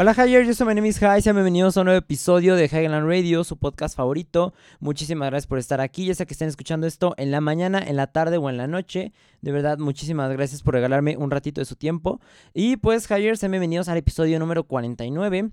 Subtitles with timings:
[0.00, 2.66] Hola Higher, yo soy my name is High, sean bienvenidos a un nuevo episodio de
[2.66, 4.54] Highland Radio, su podcast favorito.
[4.78, 7.96] Muchísimas gracias por estar aquí, ya sea que estén escuchando esto en la mañana, en
[7.96, 9.12] la tarde o en la noche.
[9.40, 12.20] De verdad, muchísimas gracias por regalarme un ratito de su tiempo.
[12.54, 15.50] Y pues Higher, sean bienvenidos al episodio número 49.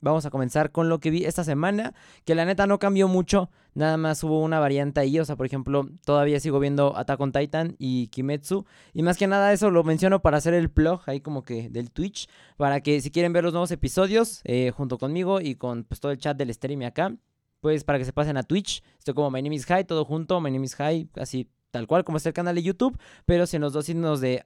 [0.00, 1.94] Vamos a comenzar con lo que vi esta semana,
[2.24, 5.46] que la neta no cambió mucho, nada más hubo una variante ahí, o sea, por
[5.46, 9.84] ejemplo, todavía sigo viendo Attack on Titan y Kimetsu, y más que nada eso lo
[9.84, 13.44] menciono para hacer el plug ahí como que del Twitch, para que si quieren ver
[13.44, 17.14] los nuevos episodios eh, junto conmigo y con pues, todo el chat del stream acá,
[17.60, 20.40] pues para que se pasen a Twitch, estoy como My Name is High, todo junto,
[20.40, 22.96] My Name is High, así tal cual como está el canal de YouTube,
[23.26, 24.44] pero si en los dos signos de,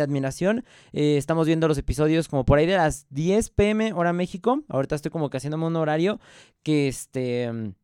[0.00, 4.62] admiración eh, estamos viendo los episodios como por ahí de las 10 pm hora México.
[4.68, 6.20] Ahorita estoy como que haciéndome un horario
[6.62, 7.74] que este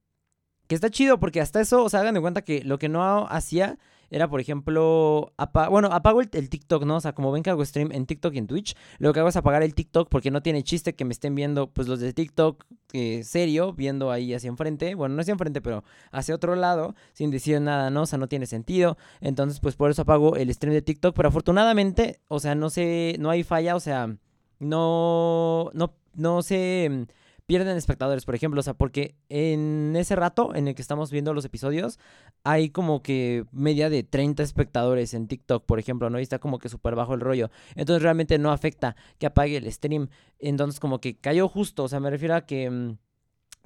[0.67, 3.27] que está chido porque hasta eso, o sea, hagan de cuenta que lo que no
[3.29, 3.79] hacía
[4.11, 5.33] era, por ejemplo,
[5.71, 6.97] bueno, apago el, TikTok, ¿no?
[6.97, 9.29] O sea, como ven que hago stream en TikTok y en Twitch, lo que hago
[9.29, 12.13] es apagar el TikTok porque no tiene chiste que me estén viendo, pues los de
[12.13, 16.95] TikTok, eh, serio, viendo ahí hacia enfrente, bueno, no hacia enfrente, pero hacia otro lado,
[17.13, 18.03] sin decir nada, ¿no?
[18.03, 18.97] O sea, no tiene sentido.
[19.21, 23.17] Entonces, pues por eso apago el stream de TikTok, pero afortunadamente, o sea, no sé,
[23.19, 24.17] no hay falla, o sea,
[24.59, 27.07] no, no, no sé
[27.47, 28.61] pierden espectadores, por ejemplo.
[28.61, 31.99] O sea, porque en ese rato en el que estamos viendo los episodios,
[32.45, 36.19] hay como que media de 30 espectadores en TikTok, por ejemplo, ¿no?
[36.19, 37.51] Y está como que súper bajo el rollo.
[37.75, 40.09] Entonces realmente no afecta que apague el stream.
[40.39, 41.85] Entonces como que cayó justo.
[41.85, 42.97] O sea, me refiero a que...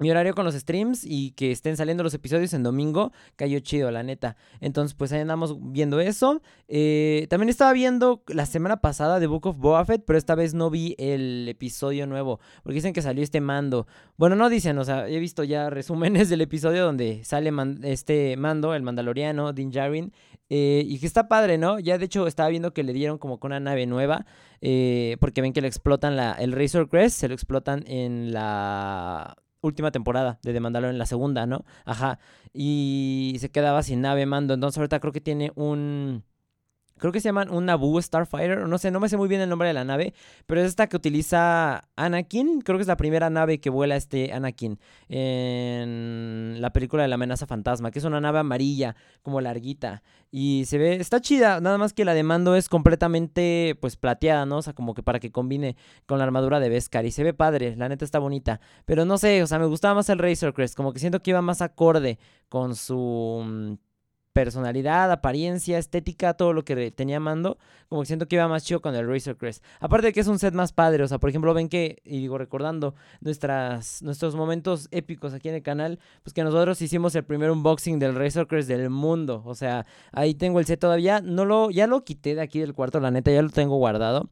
[0.01, 3.91] Mi horario con los streams y que estén saliendo los episodios en domingo cayó chido,
[3.91, 4.35] la neta.
[4.59, 6.41] Entonces, pues ahí andamos viendo eso.
[6.67, 10.55] Eh, también estaba viendo la semana pasada de Book of Boba Fett, pero esta vez
[10.55, 13.85] no vi el episodio nuevo, porque dicen que salió este mando.
[14.17, 17.51] Bueno, no dicen, o sea, he visto ya resúmenes del episodio donde sale
[17.83, 20.13] este mando, el mandaloriano, Din Djarin,
[20.49, 21.77] eh, y que está padre, ¿no?
[21.77, 24.25] Ya de hecho estaba viendo que le dieron como con una nave nueva,
[24.61, 29.37] eh, porque ven que le explotan la, el Razor Crest, se lo explotan en la
[29.61, 31.65] última temporada de The Mandalorian, en la segunda, ¿no?
[31.85, 32.19] Ajá.
[32.53, 34.53] Y se quedaba sin nave mando.
[34.53, 36.23] Entonces ahorita creo que tiene un
[37.01, 39.49] creo que se llaman un Naboo Starfighter, no sé, no me sé muy bien el
[39.49, 40.13] nombre de la nave,
[40.45, 44.31] pero es esta que utiliza Anakin, creo que es la primera nave que vuela este
[44.31, 44.79] Anakin
[45.09, 50.65] en la película de la amenaza fantasma, que es una nave amarilla, como larguita, y
[50.67, 54.57] se ve, está chida, nada más que la de mando es completamente, pues, plateada, ¿no?
[54.57, 55.75] O sea, como que para que combine
[56.05, 59.17] con la armadura de Beskar, y se ve padre, la neta está bonita, pero no
[59.17, 61.63] sé, o sea, me gustaba más el Razor Crest, como que siento que iba más
[61.63, 63.73] acorde con su mm,
[64.33, 67.57] personalidad, apariencia, estética, todo lo que tenía Mando,
[67.89, 69.63] como que siento que iba más chido con el Razor Crest.
[69.79, 72.19] Aparte de que es un set más padre, o sea, por ejemplo, ven que, y
[72.19, 77.23] digo, recordando nuestras, nuestros momentos épicos aquí en el canal, pues que nosotros hicimos el
[77.23, 81.45] primer unboxing del Razor Crest del mundo, o sea, ahí tengo el set todavía, no
[81.45, 84.29] lo, ya lo quité de aquí del cuarto, la neta, ya lo tengo guardado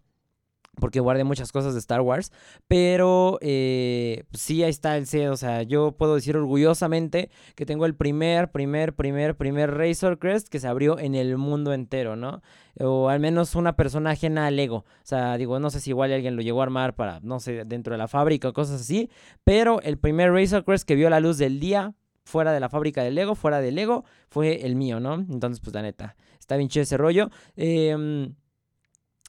[0.79, 2.31] porque guardé muchas cosas de Star Wars,
[2.67, 7.85] pero eh, sí, ahí está el C, o sea, yo puedo decir orgullosamente que tengo
[7.85, 12.41] el primer, primer, primer, primer Razor Crest que se abrió en el mundo entero, ¿no?
[12.79, 16.11] O al menos una persona ajena al Lego, o sea, digo, no sé si igual
[16.11, 19.09] alguien lo llegó a armar para, no sé, dentro de la fábrica o cosas así,
[19.43, 21.93] pero el primer Razor Crest que vio la luz del día
[22.23, 25.15] fuera de la fábrica de Lego, fuera de Lego, fue el mío, ¿no?
[25.15, 27.31] Entonces, pues la neta, está bien chido ese rollo.
[27.57, 28.29] Eh,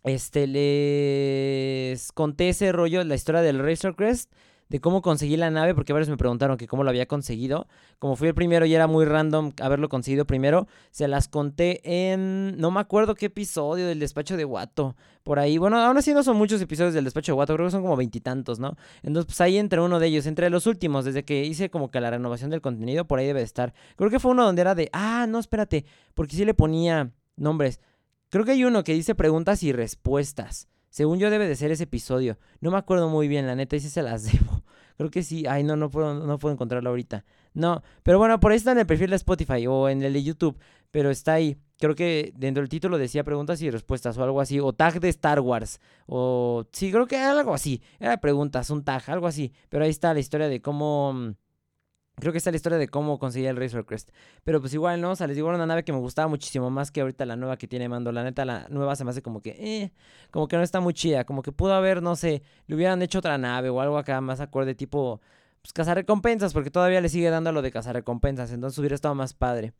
[0.04, 4.32] este, les conté ese rollo, la historia del Razor Crest,
[4.68, 7.66] de cómo conseguí la nave, porque varios me preguntaron que cómo lo había conseguido.
[7.98, 12.56] Como fui el primero y era muy random haberlo conseguido primero, se las conté en,
[12.56, 14.94] no me acuerdo qué episodio del despacho de Guato,
[15.24, 15.58] por ahí.
[15.58, 17.96] Bueno, aún así no son muchos episodios del despacho de Guato, creo que son como
[17.96, 18.76] veintitantos, ¿no?
[19.02, 22.00] Entonces, pues ahí entre uno de ellos, entre los últimos, desde que hice como que
[22.00, 23.74] la renovación del contenido, por ahí debe estar.
[23.96, 25.84] Creo que fue uno donde era de, ah, no, espérate,
[26.14, 27.80] porque sí le ponía nombres.
[28.30, 30.68] Creo que hay uno que dice preguntas y respuestas.
[30.88, 32.38] Según yo debe de ser ese episodio.
[32.60, 34.62] No me acuerdo muy bien, la neta, y si se las debo.
[34.96, 35.46] Creo que sí.
[35.46, 37.24] Ay, no, no puedo, no puedo encontrarlo ahorita.
[37.54, 40.22] No, pero bueno, por ahí está en el perfil de Spotify o en el de
[40.22, 40.58] YouTube.
[40.92, 41.56] Pero está ahí.
[41.78, 44.60] Creo que dentro del título decía preguntas y respuestas o algo así.
[44.60, 45.80] O tag de Star Wars.
[46.06, 47.82] O sí, creo que era algo así.
[47.98, 49.52] Era preguntas, un tag, algo así.
[49.68, 51.34] Pero ahí está la historia de cómo mm,
[52.20, 54.10] Creo que está la historia de cómo conseguí el Razor Crest.
[54.44, 55.12] Pero pues igual, ¿no?
[55.12, 57.36] O sea, les digo, era una nave que me gustaba muchísimo más que ahorita la
[57.36, 58.12] nueva que tiene Mando.
[58.12, 59.92] La neta, la nueva se me hace como que, eh,
[60.30, 61.24] como que no está muy chida.
[61.24, 64.40] Como que pudo haber, no sé, le hubieran hecho otra nave o algo acá más
[64.40, 65.20] acorde, tipo,
[65.62, 68.52] pues cazar recompensas, porque todavía le sigue dando lo de cazar recompensas.
[68.52, 69.72] Entonces hubiera estado más padre.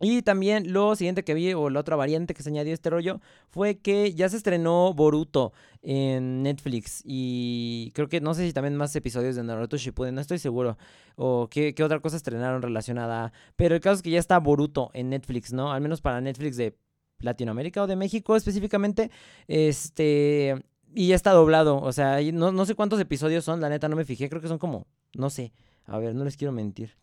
[0.00, 2.90] Y también lo siguiente que vi, o la otra variante que se añadió a este
[2.90, 5.52] rollo, fue que ya se estrenó Boruto
[5.82, 7.02] en Netflix.
[7.04, 10.78] Y creo que no sé si también más episodios de Naruto Shippuden, no estoy seguro.
[11.16, 13.32] O qué, qué otra cosa estrenaron relacionada.
[13.56, 15.72] Pero el caso es que ya está Boruto en Netflix, ¿no?
[15.72, 16.76] Al menos para Netflix de
[17.20, 19.10] Latinoamérica o de México específicamente.
[19.48, 20.54] Este
[20.94, 21.80] y ya está doblado.
[21.80, 24.28] O sea, no, no sé cuántos episodios son, la neta no me fijé.
[24.28, 25.52] Creo que son como, no sé.
[25.86, 26.94] A ver, no les quiero mentir.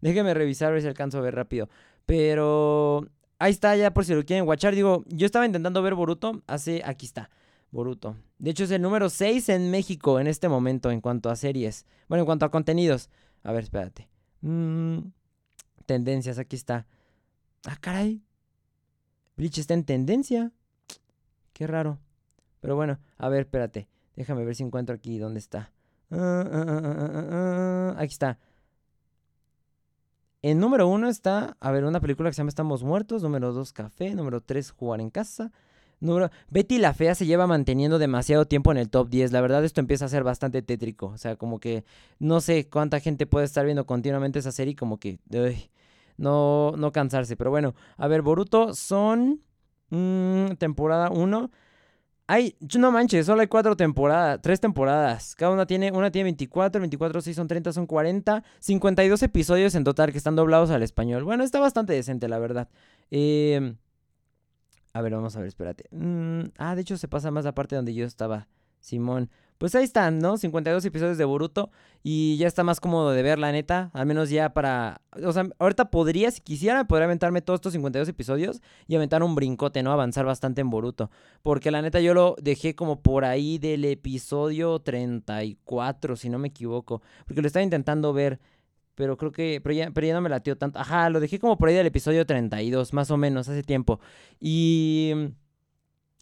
[0.00, 1.68] déjenme revisar a ver si alcanzo a ver rápido.
[2.10, 3.06] Pero
[3.38, 4.74] ahí está ya por si lo quieren watchar.
[4.74, 6.82] Digo, yo estaba intentando ver Boruto hace...
[6.84, 7.30] Aquí está.
[7.70, 8.16] Boruto.
[8.40, 11.86] De hecho es el número 6 en México en este momento en cuanto a series.
[12.08, 13.10] Bueno, en cuanto a contenidos.
[13.44, 14.08] A ver, espérate.
[14.40, 14.98] Mm,
[15.86, 16.88] tendencias, aquí está.
[17.64, 18.24] Ah, caray.
[19.36, 20.50] Bleach está en tendencia.
[21.52, 22.00] Qué raro.
[22.58, 23.86] Pero bueno, a ver, espérate.
[24.16, 25.70] Déjame ver si encuentro aquí dónde está.
[26.10, 28.40] Ah, ah, ah, aquí está.
[30.42, 33.22] En número uno está, a ver, una película que se llama Estamos Muertos.
[33.22, 34.14] Número dos, Café.
[34.14, 35.52] Número tres, Jugar en Casa.
[36.00, 36.30] Número...
[36.48, 39.32] Betty la Fea se lleva manteniendo demasiado tiempo en el top 10.
[39.32, 41.06] La verdad, esto empieza a ser bastante tétrico.
[41.08, 41.84] O sea, como que
[42.18, 45.18] no sé cuánta gente puede estar viendo continuamente esa serie como que...
[46.16, 47.36] no, no cansarse.
[47.36, 49.42] Pero bueno, a ver, Boruto son...
[49.90, 51.50] Mm, temporada 1.
[52.32, 55.34] Ay, no manches, solo hay cuatro temporadas, tres temporadas.
[55.34, 58.44] Cada una tiene, una tiene 24, 24, 6 son 30, son 40.
[58.60, 61.24] 52 episodios en total que están doblados al español.
[61.24, 62.68] Bueno, está bastante decente, la verdad.
[63.10, 63.74] Eh,
[64.92, 65.88] a ver, vamos a ver, espérate.
[65.90, 68.46] Mm, ah, de hecho se pasa más la parte donde yo estaba.
[68.78, 69.28] Simón.
[69.60, 70.38] Pues ahí están, ¿no?
[70.38, 71.70] 52 episodios de Boruto
[72.02, 73.90] y ya está más cómodo de ver, la neta.
[73.92, 75.02] Al menos ya para...
[75.22, 79.34] O sea, ahorita podría, si quisiera, podría aventarme todos estos 52 episodios y aventar un
[79.34, 79.92] brincote, ¿no?
[79.92, 81.10] Avanzar bastante en Boruto.
[81.42, 86.48] Porque la neta yo lo dejé como por ahí del episodio 34, si no me
[86.48, 87.02] equivoco.
[87.26, 88.40] Porque lo estaba intentando ver
[88.94, 90.78] pero creo que, pero ya, pero ya no me latió tanto.
[90.78, 94.00] Ajá, lo dejé como por ahí del episodio 32, más o menos, hace tiempo.
[94.40, 95.12] Y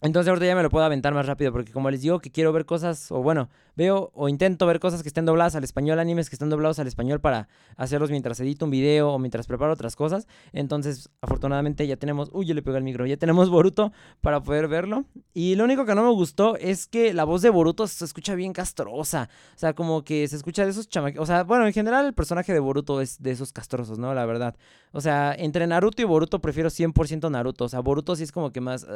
[0.00, 2.53] entonces ahorita ya me lo puedo aventar más rápido porque como les digo que quiero
[2.53, 6.31] ver cosas, o bueno, veo o intento ver cosas que estén dobladas al español, animes
[6.31, 9.97] que estén doblados al español para hacerlos mientras edito un video o mientras preparo otras
[9.97, 10.29] cosas.
[10.53, 14.69] Entonces afortunadamente ya tenemos, uy, yo le pego el micro, ya tenemos Boruto para poder
[14.69, 15.05] verlo.
[15.35, 18.37] Y lo único que no me gustó es que la voz de Boruto se escucha
[18.37, 19.29] bien castrosa.
[19.56, 21.23] O sea, como que se escucha de esos chamaquitos.
[21.23, 24.15] O sea, bueno, en general el personaje de Boruto es de esos castrosos, ¿no?
[24.15, 24.56] La verdad.
[24.93, 27.65] O sea, entre Naruto y Boruto prefiero 100% Naruto.
[27.65, 28.87] O sea, Boruto sí es como que más...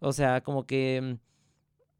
[0.00, 1.00] O sea, como que...
[1.02, 1.30] Mm,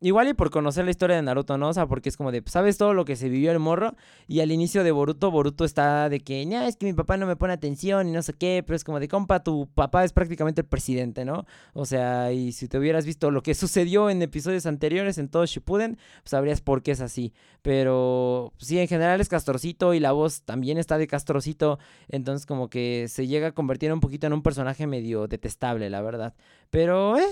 [0.00, 1.68] igual y por conocer la historia de Naruto, ¿no?
[1.68, 3.94] O sea, porque es como de, ¿sabes todo lo que se vivió el morro?
[4.26, 7.26] Y al inicio de Boruto, Boruto está de que, ya, es que mi papá no
[7.26, 10.12] me pone atención y no sé qué, pero es como de, compa, tu papá es
[10.12, 11.44] prácticamente el presidente, ¿no?
[11.74, 15.44] O sea, y si te hubieras visto lo que sucedió en episodios anteriores en todo
[15.44, 17.32] Shippuden, pues sabrías por qué es así.
[17.62, 22.70] Pero sí, en general es castrocito y la voz también está de castrocito, entonces como
[22.70, 26.34] que se llega a convertir un poquito en un personaje medio detestable, la verdad.
[26.70, 27.24] Pero, eh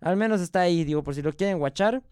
[0.00, 2.02] al menos está ahí, digo, por si lo quieren watchar.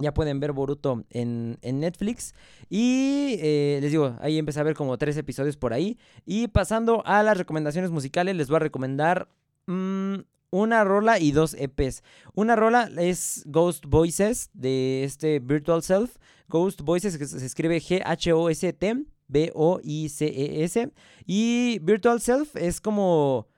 [0.00, 2.32] Ya pueden ver Boruto en, Netflix.
[2.70, 5.98] Y eh, les digo, ahí empecé a ver como tres episodios por ahí.
[6.24, 9.28] Y pasando a las recomendaciones musicales, les voy a recomendar
[9.66, 10.18] mm,
[10.50, 12.04] una rola y dos EPs.
[12.34, 16.16] Una rola es Ghost Voices de este Virtual Self.
[16.48, 19.04] Ghost Voices se escribe G-H-O-S-T.
[19.26, 20.92] B-O-I-C-E-S.
[21.26, 23.48] Y Virtual Self es como.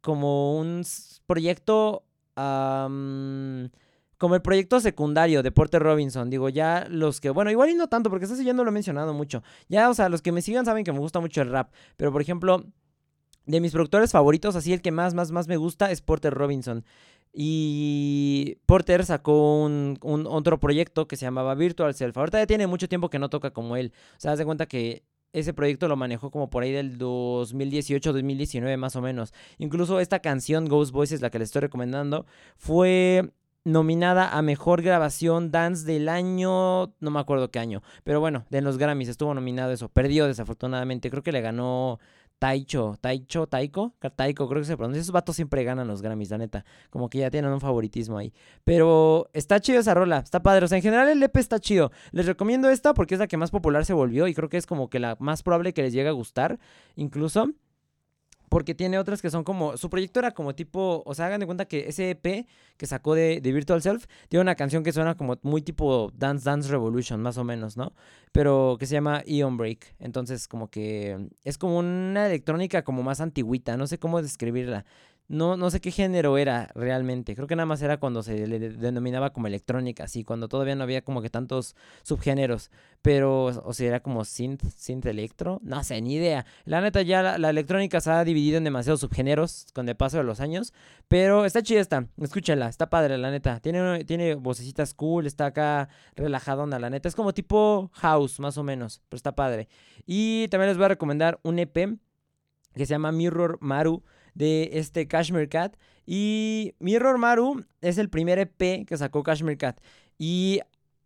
[0.00, 0.84] como un
[1.26, 2.04] proyecto
[4.18, 6.28] como el proyecto secundario de Porter Robinson.
[6.28, 8.72] Digo, ya los que, bueno, igual y no tanto, porque ese ya no lo he
[8.72, 9.42] mencionado mucho.
[9.68, 11.72] Ya, o sea, los que me sigan saben que me gusta mucho el rap.
[11.96, 12.64] Pero, por ejemplo,
[13.46, 16.84] de mis productores favoritos, así el que más, más, más me gusta es Porter Robinson.
[17.32, 22.16] Y Porter sacó un, un, otro proyecto que se llamaba Virtual Self.
[22.16, 23.92] Ahorita ya tiene mucho tiempo que no toca como él.
[24.16, 28.76] O sea, haz de cuenta que ese proyecto lo manejó como por ahí del 2018-2019
[28.76, 29.32] más o menos.
[29.58, 33.32] Incluso esta canción Ghost Voices, la que les estoy recomendando, fue
[33.64, 38.62] nominada a Mejor Grabación Dance del año, no me acuerdo qué año, pero bueno, de
[38.62, 41.98] los Grammys estuvo nominado eso, perdió desafortunadamente, creo que le ganó
[42.38, 45.00] Taicho, Taicho, Taiko, Taiko, creo que se pronuncia.
[45.00, 46.64] Esos vatos siempre ganan los Grammys, la neta.
[46.90, 48.32] Como que ya tienen un favoritismo ahí.
[48.64, 50.64] Pero está chido esa rola, está padre.
[50.64, 51.90] O sea, en general el EP está chido.
[52.12, 54.66] Les recomiendo esta porque es la que más popular se volvió y creo que es
[54.66, 56.58] como que la más probable que les llegue a gustar,
[56.96, 57.50] incluso.
[58.48, 59.76] Porque tiene otras que son como.
[59.76, 61.02] Su proyecto era como tipo.
[61.06, 64.54] O sea, hagan de cuenta que ese EP que sacó de, Virtual Self tiene una
[64.54, 67.92] canción que suena como muy tipo Dance Dance Revolution, más o menos, ¿no?
[68.32, 69.94] Pero que se llama Eon Break.
[69.98, 71.28] Entonces, como que.
[71.44, 73.76] Es como una electrónica como más antigüita.
[73.76, 74.84] No sé cómo describirla.
[75.28, 77.34] No, no sé qué género era realmente.
[77.34, 80.84] Creo que nada más era cuando se le denominaba como electrónica, así, cuando todavía no
[80.84, 82.70] había como que tantos subgéneros.
[83.02, 85.60] Pero, o sea, era como synth, synth electro.
[85.62, 86.46] No sé, ni idea.
[86.64, 90.24] La neta, ya la, electrónica se ha dividido en demasiados subgéneros con el paso de
[90.24, 90.72] los años.
[91.08, 93.60] Pero está chida esta, escúchala, está padre, la neta.
[93.60, 97.06] Tiene, tiene vocecitas cool, está acá relajadona, la neta.
[97.06, 99.68] Es como tipo house, más o menos, pero está padre.
[100.06, 101.98] Y también les voy a recomendar un EP
[102.74, 104.02] que se llama Mirror Maru
[104.38, 105.76] de este Cashmere Cat.
[106.06, 109.80] Y Mirror Maru es el primer EP que sacó Cashmere Cat.
[110.16, 110.60] Y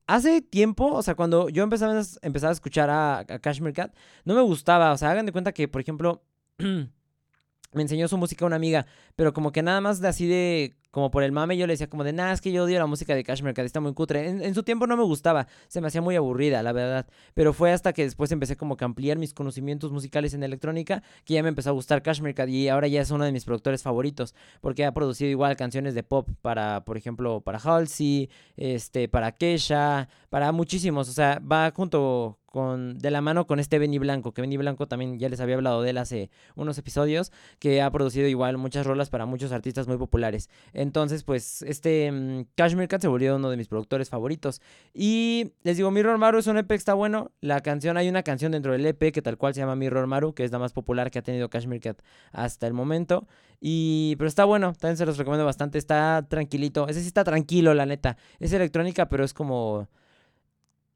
[0.07, 4.35] hace tiempo, o sea, cuando yo empezaba, empezaba a escuchar a, a Cashmere Cat, no
[4.35, 4.93] me gustaba.
[4.93, 6.23] O sea, hagan de cuenta que, por ejemplo,
[6.59, 8.87] me enseñó su música una amiga,
[9.17, 11.89] pero como que nada más de así de, como por el mame, yo le decía
[11.89, 14.29] como de, nada, es que yo odio la música de Cashmere Cat, está muy cutre.
[14.29, 17.07] En, su tiempo no me gustaba, se me hacía muy aburrida, la verdad.
[17.33, 21.35] Pero fue hasta que después empecé como que ampliar mis conocimientos musicales en electrónica, que
[21.35, 23.83] ya me empezó a gustar Cashmere Cat y ahora ya es uno de mis productores
[23.83, 29.33] favoritos, porque ha producido igual canciones de pop para, por ejemplo, para Halsey, este, para
[29.33, 34.33] Kesha, para muchísimos, o sea, va junto con, de la mano con este Benny Blanco,
[34.33, 37.91] que Benny Blanco también ya les había hablado de él hace unos episodios, que ha
[37.91, 40.51] producido igual muchas rolas para muchos artistas muy populares.
[40.83, 44.61] Entonces, pues, este mm, Cashmere Cat se volvió uno de mis productores favoritos.
[44.93, 47.31] Y les digo, Mirror Maru es un EP que está bueno.
[47.41, 50.35] La canción, hay una canción dentro del EP que tal cual se llama Mirror Maru,
[50.35, 53.27] que es la más popular que ha tenido Cashmere Cat hasta el momento.
[53.61, 55.79] Y, pero está bueno, también se los recomiendo bastante.
[55.79, 56.89] Está tranquilito.
[56.89, 58.17] Ese sí está tranquilo, la neta.
[58.41, 59.89] Es electrónica, pero es como.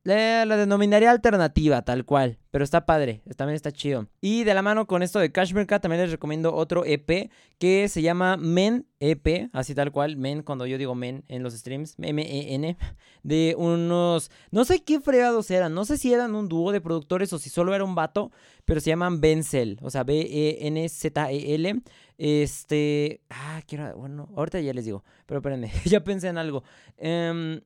[0.06, 2.38] La, la denominaría alternativa, tal cual.
[2.52, 4.06] Pero está padre, también está chido.
[4.20, 7.88] Y de la mano con esto de Cashmere Cat, también les recomiendo otro EP que
[7.88, 11.96] se llama Men EP, así tal cual, Men, cuando yo digo Men en los streams,
[11.98, 12.76] M-E-N,
[13.24, 14.30] de unos.
[14.52, 17.50] No sé qué fregados eran, no sé si eran un dúo de productores o si
[17.50, 18.30] solo era un vato,
[18.64, 21.82] pero se llaman Benzel, o sea, B-E-N-Z-E-L.
[22.16, 23.22] Este.
[23.28, 23.92] Ah, quiero.
[23.96, 26.62] Bueno, ahorita ya les digo, pero espérenme, ya pensé en algo.
[26.96, 27.60] Em,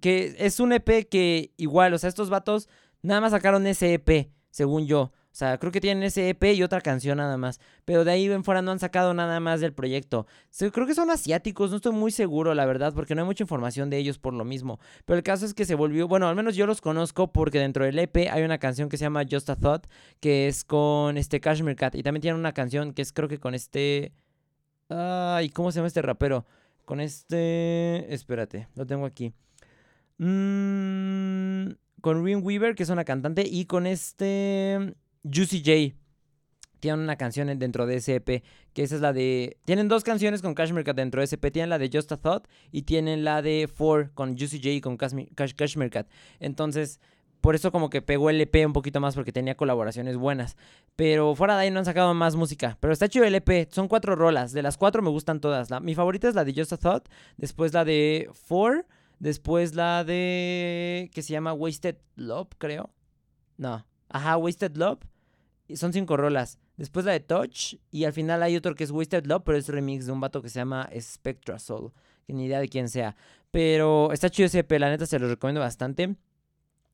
[0.00, 2.68] que es un EP que igual, o sea, estos vatos
[3.02, 5.12] nada más sacaron ese EP, según yo.
[5.36, 7.60] O sea, creo que tienen ese EP y otra canción nada más.
[7.84, 10.26] Pero de ahí en fuera no han sacado nada más del proyecto.
[10.72, 13.90] Creo que son asiáticos, no estoy muy seguro, la verdad, porque no hay mucha información
[13.90, 14.80] de ellos por lo mismo.
[15.04, 17.84] Pero el caso es que se volvió, bueno, al menos yo los conozco porque dentro
[17.84, 19.88] del EP hay una canción que se llama Just a Thought,
[20.20, 21.96] que es con este Cashmere Cat.
[21.96, 24.12] Y también tienen una canción que es creo que con este...
[24.88, 26.46] Ay, ¿cómo se llama este rapero?
[26.86, 28.10] Con este...
[28.14, 29.34] Espérate, lo tengo aquí.
[30.18, 34.94] Mm, con Rin Weaver, que es una cantante, y con este
[35.24, 35.96] Juicy J.
[36.80, 38.42] Tienen una canción en- dentro de ese EP,
[38.74, 39.56] que esa es la de...
[39.64, 41.50] Tienen dos canciones con Cashmere Cat dentro de ese EP.
[41.50, 44.80] Tienen la de Just a Thought y tienen la de Four con Juicy J y
[44.82, 46.06] con Cashmere, Cash- Cashmere Cat.
[46.38, 47.00] Entonces,
[47.40, 50.56] por eso como que pegó el EP un poquito más porque tenía colaboraciones buenas.
[50.96, 52.76] Pero fuera de ahí no han sacado más música.
[52.80, 53.68] Pero está chido el EP.
[53.72, 54.52] Son cuatro rolas.
[54.52, 55.70] De las cuatro me gustan todas.
[55.70, 57.08] La- mi favorita es la de Just a Thought.
[57.38, 58.86] Después la de Four.
[59.18, 61.10] Después la de...
[61.14, 62.90] que se llama Wasted Love, creo.
[63.56, 63.86] No.
[64.08, 65.00] Ajá, Wasted Love.
[65.74, 66.58] Son cinco rolas.
[66.76, 67.76] Después la de Touch.
[67.90, 70.42] Y al final hay otro que es Wasted Love, pero es remix de un vato
[70.42, 71.92] que se llama Spectra Soul.
[72.26, 73.16] Que ni idea de quién sea.
[73.50, 76.16] Pero está chido ese EP, la neta se lo recomiendo bastante.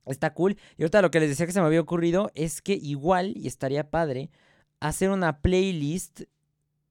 [0.07, 0.57] Está cool.
[0.77, 3.47] Y ahorita lo que les decía que se me había ocurrido es que igual, y
[3.47, 4.31] estaría padre,
[4.81, 6.23] hacer una playlist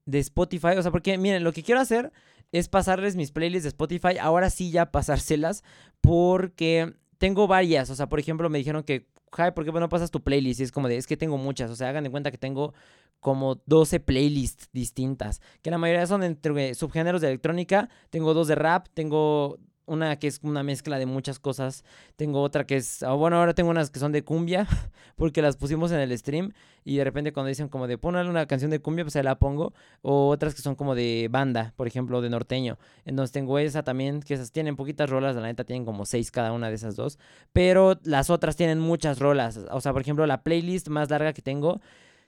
[0.05, 0.77] de Spotify.
[0.77, 2.11] O sea, porque miren, lo que quiero hacer
[2.51, 4.17] es pasarles mis playlists de Spotify.
[4.19, 5.63] Ahora sí ya pasárselas.
[6.01, 7.89] Porque tengo varias.
[7.89, 10.59] O sea, por ejemplo, me dijeron que, Jai, ¿por qué no pasas tu playlist?
[10.59, 11.69] Y es como de, es que tengo muchas.
[11.71, 12.73] O sea, hagan de cuenta que tengo
[13.19, 15.41] como 12 playlists distintas.
[15.61, 17.89] Que la mayoría son entre subgéneros de electrónica.
[18.09, 18.87] Tengo dos de rap.
[18.93, 19.59] Tengo
[19.91, 21.83] una que es una mezcla de muchas cosas.
[22.15, 23.03] Tengo otra que es.
[23.03, 24.67] ah, Bueno, ahora tengo unas que son de cumbia.
[25.15, 26.53] Porque las pusimos en el stream.
[26.83, 29.37] Y de repente cuando dicen como de ponerle una canción de cumbia, pues ahí la
[29.37, 29.73] pongo.
[30.01, 32.77] O otras que son como de banda, por ejemplo, de norteño.
[33.05, 36.51] Entonces tengo esa también, que esas tienen poquitas rolas, la neta tienen como seis cada
[36.53, 37.19] una de esas dos.
[37.53, 39.59] Pero las otras tienen muchas rolas.
[39.71, 41.81] O sea, por ejemplo, la playlist más larga que tengo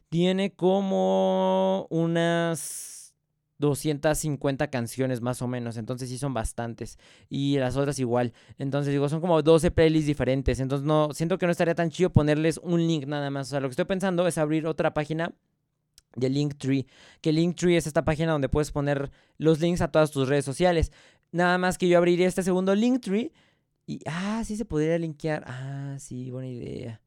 [0.10, 2.93] tiene como unas
[3.64, 5.78] 250 canciones más o menos.
[5.78, 7.00] Entonces sí son bastantes.
[7.30, 8.34] Y las otras igual.
[8.58, 10.60] Entonces digo, son como 12 playlists diferentes.
[10.60, 13.48] Entonces no, siento que no estaría tan chido ponerles un link nada más.
[13.48, 15.34] O sea, lo que estoy pensando es abrir otra página
[16.18, 16.86] de Linktree.
[17.22, 20.92] Que Linktree es esta página donde puedes poner los links a todas tus redes sociales.
[21.32, 23.32] Nada más que yo abriría este segundo Linktree.
[23.88, 25.46] Y, ah, sí se podría linkear.
[25.48, 27.02] Ah, sí, buena idea.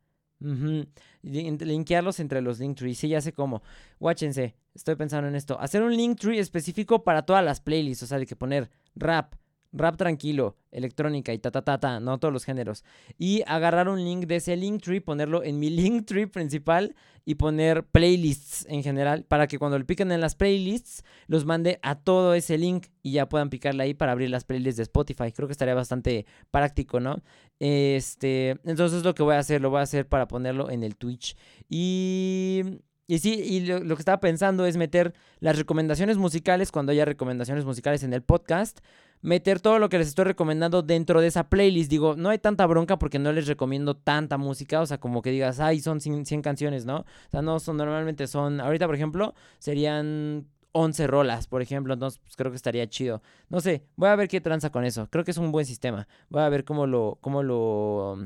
[1.22, 2.98] Linkearlos entre los Linktrees.
[2.98, 3.62] Sí, ya sé cómo.
[3.98, 4.54] Guáchense.
[4.74, 5.58] Estoy pensando en esto.
[5.58, 8.02] Hacer un Linktree específico para todas las playlists.
[8.02, 9.34] O sea, de que poner rap,
[9.76, 12.85] rap tranquilo, electrónica y ta ta ta ta, no todos los géneros.
[13.18, 18.66] Y agarrar un link de ese Linktree, ponerlo en mi Linktree principal y poner playlists
[18.68, 22.56] en general para que cuando le piquen en las playlists los mande a todo ese
[22.56, 25.33] link y ya puedan picarle ahí para abrir las playlists de Spotify.
[25.33, 27.23] Creo que estaría bastante práctico, ¿no?
[27.59, 30.97] Este, entonces lo que voy a hacer, lo voy a hacer para ponerlo en el
[30.97, 31.37] Twitch.
[31.68, 36.90] Y y sí, y lo, lo que estaba pensando es meter las recomendaciones musicales cuando
[36.90, 38.80] haya recomendaciones musicales en el podcast.
[39.23, 41.90] Meter todo lo que les estoy recomendando dentro de esa playlist.
[41.90, 44.80] Digo, no hay tanta bronca porque no les recomiendo tanta música.
[44.80, 46.99] O sea, como que digas, ay, son 100, 100 canciones, ¿no?
[46.99, 50.46] O sea, no son, normalmente son, ahorita por ejemplo, serían
[50.78, 53.23] 11 rolas, por ejemplo, entonces pues, creo que estaría chido.
[53.49, 55.08] No sé, voy a ver qué tranza con eso.
[55.11, 56.06] Creo que es un buen sistema.
[56.28, 58.18] Voy a ver cómo lo, cómo lo,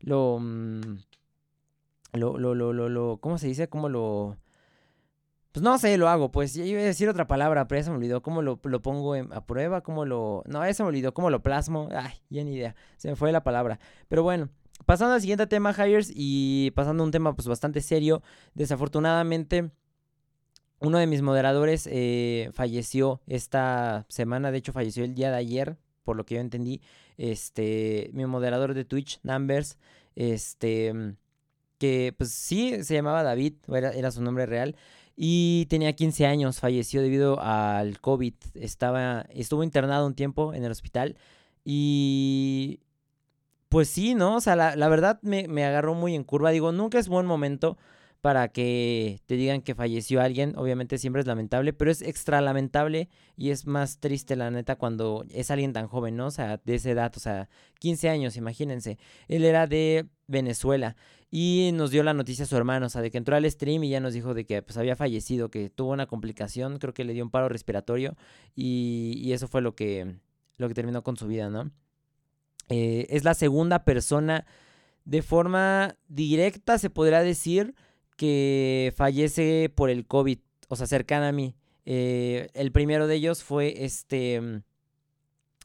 [0.00, 0.80] lo, mm,
[2.14, 3.68] lo, lo, lo, lo, lo ¿cómo se dice?
[3.68, 4.38] Cómo lo,
[5.52, 7.90] pues no sé, lo hago, pues yo iba a decir otra palabra, pero ya se
[7.90, 8.22] me olvidó.
[8.22, 9.82] ¿Cómo lo, lo pongo a prueba?
[9.82, 10.42] ¿Cómo lo...?
[10.46, 11.12] No, ya se me olvidó.
[11.12, 11.90] ¿Cómo lo plasmo?
[11.94, 12.74] Ay, ya ni idea.
[12.96, 13.78] Se me fue la palabra.
[14.08, 14.48] Pero bueno,
[14.86, 18.22] pasando al siguiente tema, Hires, y pasando a un tema pues bastante serio.
[18.54, 19.72] Desafortunadamente,
[20.80, 24.52] uno de mis moderadores eh, falleció esta semana.
[24.52, 26.80] De hecho, falleció el día de ayer, por lo que yo entendí.
[27.18, 29.78] Este, mi moderador de Twitch, Numbers,
[30.16, 31.14] este...
[31.76, 34.76] Que pues sí, se llamaba David, era, era su nombre real
[35.16, 40.70] y tenía 15 años, falleció debido al COVID, estaba, estuvo internado un tiempo en el
[40.72, 41.16] hospital
[41.64, 42.80] y
[43.68, 44.36] pues sí, ¿no?
[44.36, 47.26] O sea, la, la verdad me, me, agarró muy en curva, digo, nunca es buen
[47.26, 47.78] momento
[48.22, 53.08] para que te digan que falleció alguien, obviamente siempre es lamentable, pero es extra lamentable
[53.36, 56.26] y es más triste la neta cuando es alguien tan joven, ¿no?
[56.26, 57.48] O sea, de esa edad, o sea,
[57.80, 58.96] 15 años, imagínense.
[59.26, 60.96] Él era de Venezuela
[61.30, 63.84] y nos dio la noticia a su hermano, o sea, de que entró al stream
[63.84, 67.04] y ya nos dijo de que pues había fallecido, que tuvo una complicación, creo que
[67.04, 68.16] le dio un paro respiratorio
[68.56, 70.16] y, eso fue lo que,
[70.56, 71.70] lo que terminó con su vida, ¿no?
[72.68, 74.46] Eh, es la segunda persona
[75.04, 77.74] de forma directa, se podría decir,
[78.16, 81.54] que fallece por el COVID, o sea, cercana a mí.
[81.84, 84.62] Eh, el primero de ellos fue este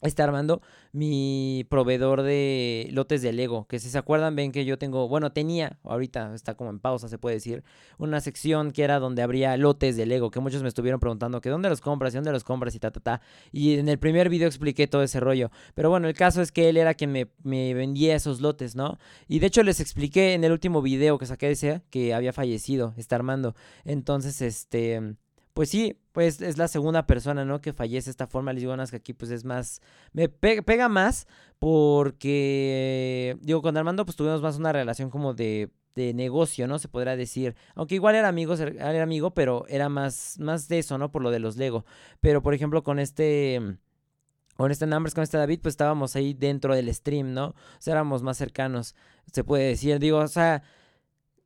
[0.01, 0.61] este Armando,
[0.97, 5.31] mi proveedor de lotes de Lego, que si se acuerdan ven que yo tengo, bueno,
[5.31, 7.63] tenía, ahorita está como en pausa se puede decir,
[7.99, 11.49] una sección que era donde habría lotes de Lego, que muchos me estuvieron preguntando que
[11.49, 13.21] dónde los compras dónde los compras y ta, ta, ta.
[13.51, 15.51] Y en el primer video expliqué todo ese rollo.
[15.75, 18.97] Pero bueno, el caso es que él era quien me, me vendía esos lotes, ¿no?
[19.27, 22.33] Y de hecho les expliqué en el último video que saqué de ese que había
[22.33, 23.55] fallecido, está Armando.
[23.85, 25.15] Entonces, este
[25.57, 27.61] pues sí, pues es la segunda persona, ¿no?
[27.61, 28.53] Que fallece de esta forma.
[28.53, 29.81] Les digo, que aquí pues es más,
[30.13, 31.25] me pega, más
[31.57, 36.77] porque, digo, con Armando pues tuvimos más una relación como de, de negocio, ¿no?
[36.77, 37.55] Se podrá decir.
[37.73, 41.11] Aunque igual era amigo, era amigo, pero era más, más de eso, ¿no?
[41.11, 41.85] Por lo de los Lego.
[42.21, 43.79] Pero, por ejemplo, con este
[44.57, 47.47] con este Numbers, con este David, pues estábamos ahí dentro del stream, ¿no?
[47.47, 48.93] O sea, éramos más cercanos,
[49.33, 49.97] se puede decir.
[49.97, 50.61] Digo, o sea,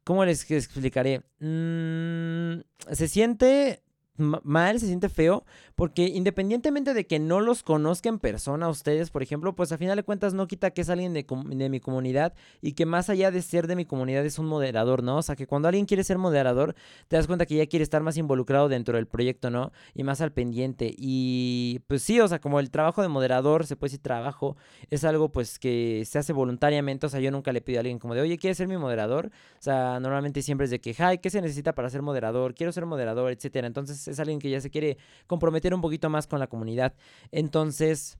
[0.04, 1.22] ¿cómo les explicaré?
[1.40, 2.60] Mm,
[2.92, 3.84] se siente
[4.22, 5.44] mal, se siente feo,
[5.76, 9.98] porque independientemente de que no los conozca en persona ustedes, por ejemplo, pues a final
[9.98, 13.32] de cuentas no quita que es alguien de, de, mi comunidad y que más allá
[13.32, 15.18] de ser de mi comunidad es un moderador, ¿no?
[15.18, 16.76] O sea, que cuando alguien quiere ser moderador,
[17.08, 19.72] te das cuenta que ya quiere estar más involucrado dentro del proyecto, ¿no?
[19.94, 20.94] Y más al pendiente.
[20.98, 24.58] Y pues sí, o sea, como el trabajo de moderador, se puede decir trabajo,
[24.90, 28.00] es algo pues que se hace voluntariamente, o sea, yo nunca le pido a alguien
[28.00, 29.28] como de, oye, ¿quieres ser mi moderador?
[29.28, 32.54] O sea, normalmente siempre es de que, ay, ¿qué se necesita para ser moderador?
[32.54, 33.68] Quiero ser moderador, etcétera.
[33.68, 34.98] Entonces es alguien que ya se quiere
[35.28, 36.94] comprometer un poquito más con la comunidad.
[37.32, 38.18] Entonces,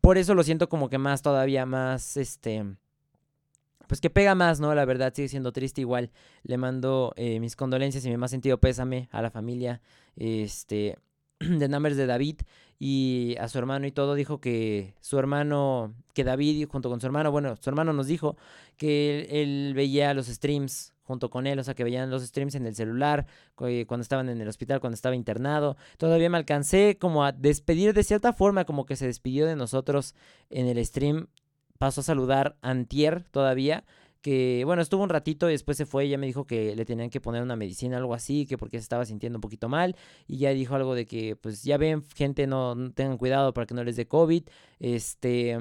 [0.00, 2.64] por eso lo siento como que más, todavía más, este,
[3.86, 4.74] pues que pega más, ¿no?
[4.74, 6.10] La verdad sigue siendo triste igual.
[6.42, 9.80] Le mando eh, mis condolencias y mi más sentido pésame a la familia,
[10.16, 10.98] este,
[11.40, 12.40] de Numbers de David
[12.78, 14.14] y a su hermano y todo.
[14.14, 18.36] Dijo que su hermano, que David junto con su hermano, bueno, su hermano nos dijo
[18.76, 22.66] que él veía los streams junto con él, o sea, que veían los streams en
[22.66, 23.26] el celular,
[23.60, 25.76] eh, cuando estaban en el hospital, cuando estaba internado.
[25.98, 30.14] Todavía me alcancé como a despedir de cierta forma, como que se despidió de nosotros
[30.50, 31.28] en el stream.
[31.78, 33.84] Pasó a saludar Antier todavía,
[34.22, 37.10] que bueno, estuvo un ratito y después se fue ya me dijo que le tenían
[37.10, 39.94] que poner una medicina, algo así, que porque se estaba sintiendo un poquito mal.
[40.26, 43.66] Y ya dijo algo de que, pues ya ven, gente, no, no tengan cuidado para
[43.66, 44.42] que no les dé COVID.
[44.80, 45.56] Este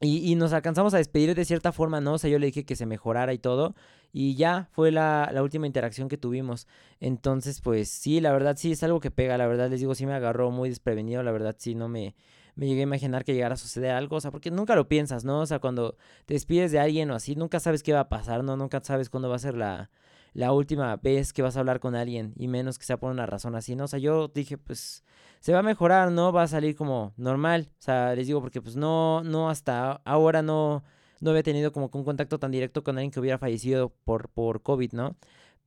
[0.00, 2.14] y, nos alcanzamos a despedir de cierta forma, ¿no?
[2.14, 3.74] O sea, yo le dije que se mejorara y todo.
[4.12, 6.66] Y ya fue la, la, última interacción que tuvimos.
[7.00, 9.38] Entonces, pues sí, la verdad sí es algo que pega.
[9.38, 11.22] La verdad les digo, sí me agarró muy desprevenido.
[11.22, 12.14] La verdad sí no me,
[12.54, 14.16] me llegué a imaginar que llegara a suceder algo.
[14.16, 15.40] O sea, porque nunca lo piensas, ¿no?
[15.40, 18.44] O sea, cuando te despides de alguien o así, nunca sabes qué va a pasar,
[18.44, 18.56] ¿no?
[18.56, 19.90] Nunca sabes cuándo va a ser la,
[20.34, 22.34] la última vez que vas a hablar con alguien.
[22.36, 23.84] Y menos que sea por una razón así, ¿no?
[23.84, 25.04] O sea, yo dije, pues
[25.40, 26.32] se va a mejorar, ¿no?
[26.32, 27.70] Va a salir como normal.
[27.78, 30.84] O sea, les digo porque pues no, no hasta ahora no,
[31.20, 34.62] no había tenido como un contacto tan directo con alguien que hubiera fallecido por, por
[34.62, 35.16] COVID, ¿no?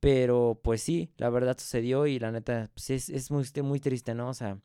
[0.00, 4.14] Pero pues sí, la verdad sucedió y la neta pues es, es muy, muy triste,
[4.14, 4.28] ¿no?
[4.28, 4.58] O sea,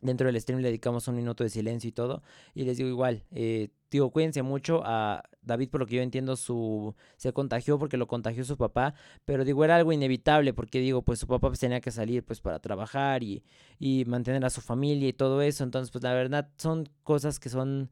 [0.00, 2.22] dentro del stream le dedicamos un minuto de silencio y todo.
[2.54, 4.82] Y les digo igual, eh, digo, cuídense mucho.
[4.84, 8.94] A David, por lo que yo entiendo, su se contagió porque lo contagió su papá.
[9.24, 12.40] Pero digo, era algo inevitable porque digo, pues su papá pues, tenía que salir pues
[12.40, 13.42] para trabajar y,
[13.78, 15.64] y mantener a su familia y todo eso.
[15.64, 17.90] Entonces, pues la verdad son cosas que son,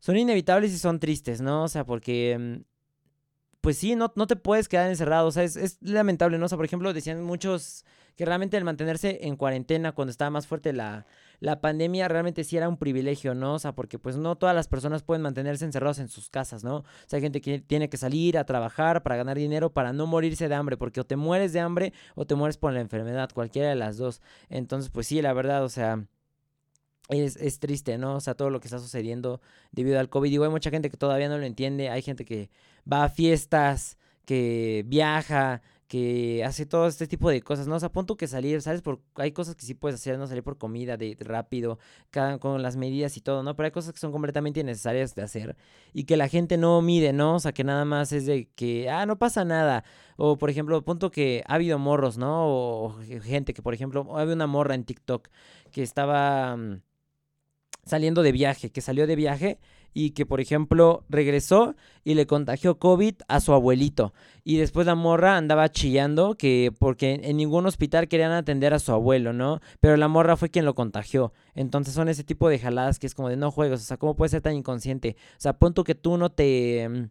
[0.00, 1.64] son inevitables y son tristes, ¿no?
[1.64, 2.36] O sea, porque...
[2.38, 2.72] Mm,
[3.62, 5.28] pues sí, no, no te puedes quedar encerrado.
[5.28, 6.46] O sea, es, es lamentable, ¿no?
[6.46, 7.84] O sea, por ejemplo, decían muchos
[8.16, 11.06] que realmente el mantenerse en cuarentena cuando estaba más fuerte la,
[11.42, 13.54] la pandemia realmente sí era un privilegio, ¿no?
[13.54, 16.76] O sea, porque pues no todas las personas pueden mantenerse encerrados en sus casas, ¿no?
[16.76, 20.06] O sea, hay gente que tiene que salir a trabajar para ganar dinero, para no
[20.06, 23.30] morirse de hambre, porque o te mueres de hambre o te mueres por la enfermedad,
[23.34, 24.20] cualquiera de las dos.
[24.50, 26.06] Entonces, pues sí, la verdad, o sea...
[27.08, 28.14] Es, es, triste, ¿no?
[28.14, 30.30] O sea, todo lo que está sucediendo debido al COVID.
[30.30, 31.90] Digo, hay mucha gente que todavía no lo entiende.
[31.90, 32.48] Hay gente que
[32.90, 37.74] va a fiestas, que viaja, que hace todo este tipo de cosas, ¿no?
[37.74, 38.80] O sea, punto que salir, ¿sabes?
[38.80, 40.26] Por, hay cosas que sí puedes hacer, ¿no?
[40.26, 41.78] Salir por comida de, rápido,
[42.40, 43.54] con las medidas y todo, ¿no?
[43.54, 45.54] Pero hay cosas que son completamente innecesarias de hacer
[45.92, 47.34] y que la gente no mide, ¿no?
[47.34, 49.84] O sea, que nada más es de que, ah, no pasa nada.
[50.16, 52.46] O, por ejemplo, punto que ha habido morros, ¿no?
[52.46, 55.28] O, gente que, por ejemplo, había una morra en TikTok
[55.72, 56.80] que estaba mm,
[57.84, 59.58] saliendo de viaje, que salió de viaje
[59.94, 61.74] y que, por ejemplo, regresó
[62.04, 64.12] y le contagió COVID a su abuelito.
[64.44, 68.92] Y después la morra andaba chillando que porque en ningún hospital querían atender a su
[68.92, 69.60] abuelo, ¿no?
[69.80, 71.32] Pero la morra fue quien lo contagió.
[71.54, 73.80] Entonces son ese tipo de jaladas que es como de no juegos.
[73.80, 75.16] O sea, ¿cómo puedes ser tan inconsciente?
[75.32, 77.10] O sea, punto que tú no te mm,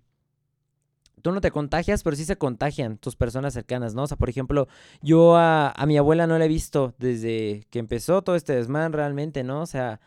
[1.22, 4.04] tú no te contagias, pero sí se contagian tus personas cercanas, ¿no?
[4.04, 4.68] O sea, por ejemplo,
[5.02, 8.92] yo a, a, mi abuela no la he visto desde que empezó todo este desmán
[8.92, 9.62] realmente, ¿no?
[9.62, 10.02] O sea,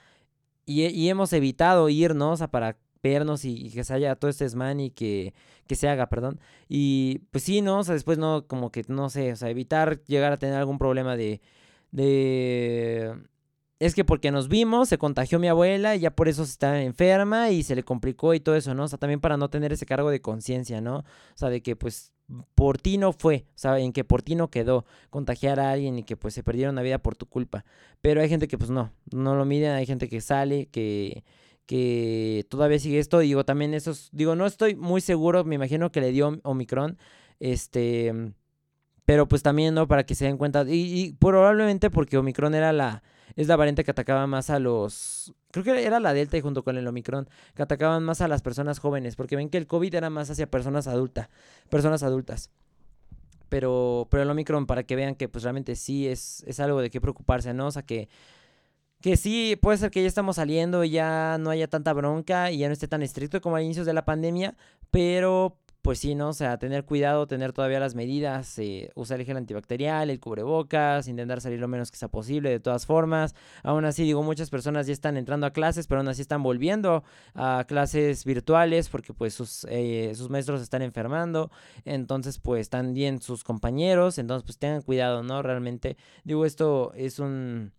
[0.66, 4.90] y, hemos evitado irnos a para vernos y, que se haya todo este desmán y
[4.90, 5.34] que,
[5.66, 6.40] que se haga, perdón.
[6.68, 7.80] Y pues sí, ¿no?
[7.80, 10.78] O sea, después no, como que, no sé, o sea, evitar llegar a tener algún
[10.78, 11.40] problema de,
[11.90, 13.14] de
[13.84, 16.82] es que porque nos vimos, se contagió mi abuela y ya por eso se está
[16.82, 18.84] enferma y se le complicó y todo eso, ¿no?
[18.84, 20.98] O sea, también para no tener ese cargo de conciencia, ¿no?
[20.98, 22.13] O sea, de que pues
[22.54, 25.98] por ti no fue, o sea, en que por ti no quedó contagiar a alguien
[25.98, 27.64] y que pues se perdieron la vida por tu culpa.
[28.00, 31.24] Pero hay gente que pues no, no lo miden, hay gente que sale, que,
[31.66, 33.18] que todavía sigue esto.
[33.18, 36.98] Digo, también esos, digo, no estoy muy seguro, me imagino que le dio Omicron,
[37.40, 38.32] este,
[39.04, 39.86] pero pues también, ¿no?
[39.86, 43.02] Para que se den cuenta, y probablemente porque Omicron era la
[43.36, 45.32] es la variante que atacaba más a los...
[45.50, 48.42] Creo que era la Delta y junto con el Omicron, que atacaban más a las
[48.42, 51.28] personas jóvenes, porque ven que el COVID era más hacia personas adultas,
[51.68, 52.50] personas adultas.
[53.48, 56.90] Pero, pero el Omicron, para que vean que pues realmente sí es, es algo de
[56.90, 57.66] qué preocuparse, ¿no?
[57.66, 58.08] O sea que
[59.04, 62.56] que sí, puede ser que ya estamos saliendo y ya no haya tanta bronca y
[62.56, 64.56] ya no esté tan estricto como a inicios de la pandemia,
[64.90, 66.30] pero pues sí, ¿no?
[66.30, 71.08] O sea, tener cuidado, tener todavía las medidas, eh, usar el gel antibacterial, el cubrebocas,
[71.08, 73.34] intentar salir lo menos que sea posible de todas formas.
[73.62, 77.04] Aún así, digo, muchas personas ya están entrando a clases, pero aún así están volviendo
[77.34, 81.50] a clases virtuales porque pues sus, eh, sus maestros están enfermando.
[81.84, 85.42] Entonces, pues también sus compañeros, entonces pues tengan cuidado, ¿no?
[85.42, 87.72] Realmente, digo, esto es un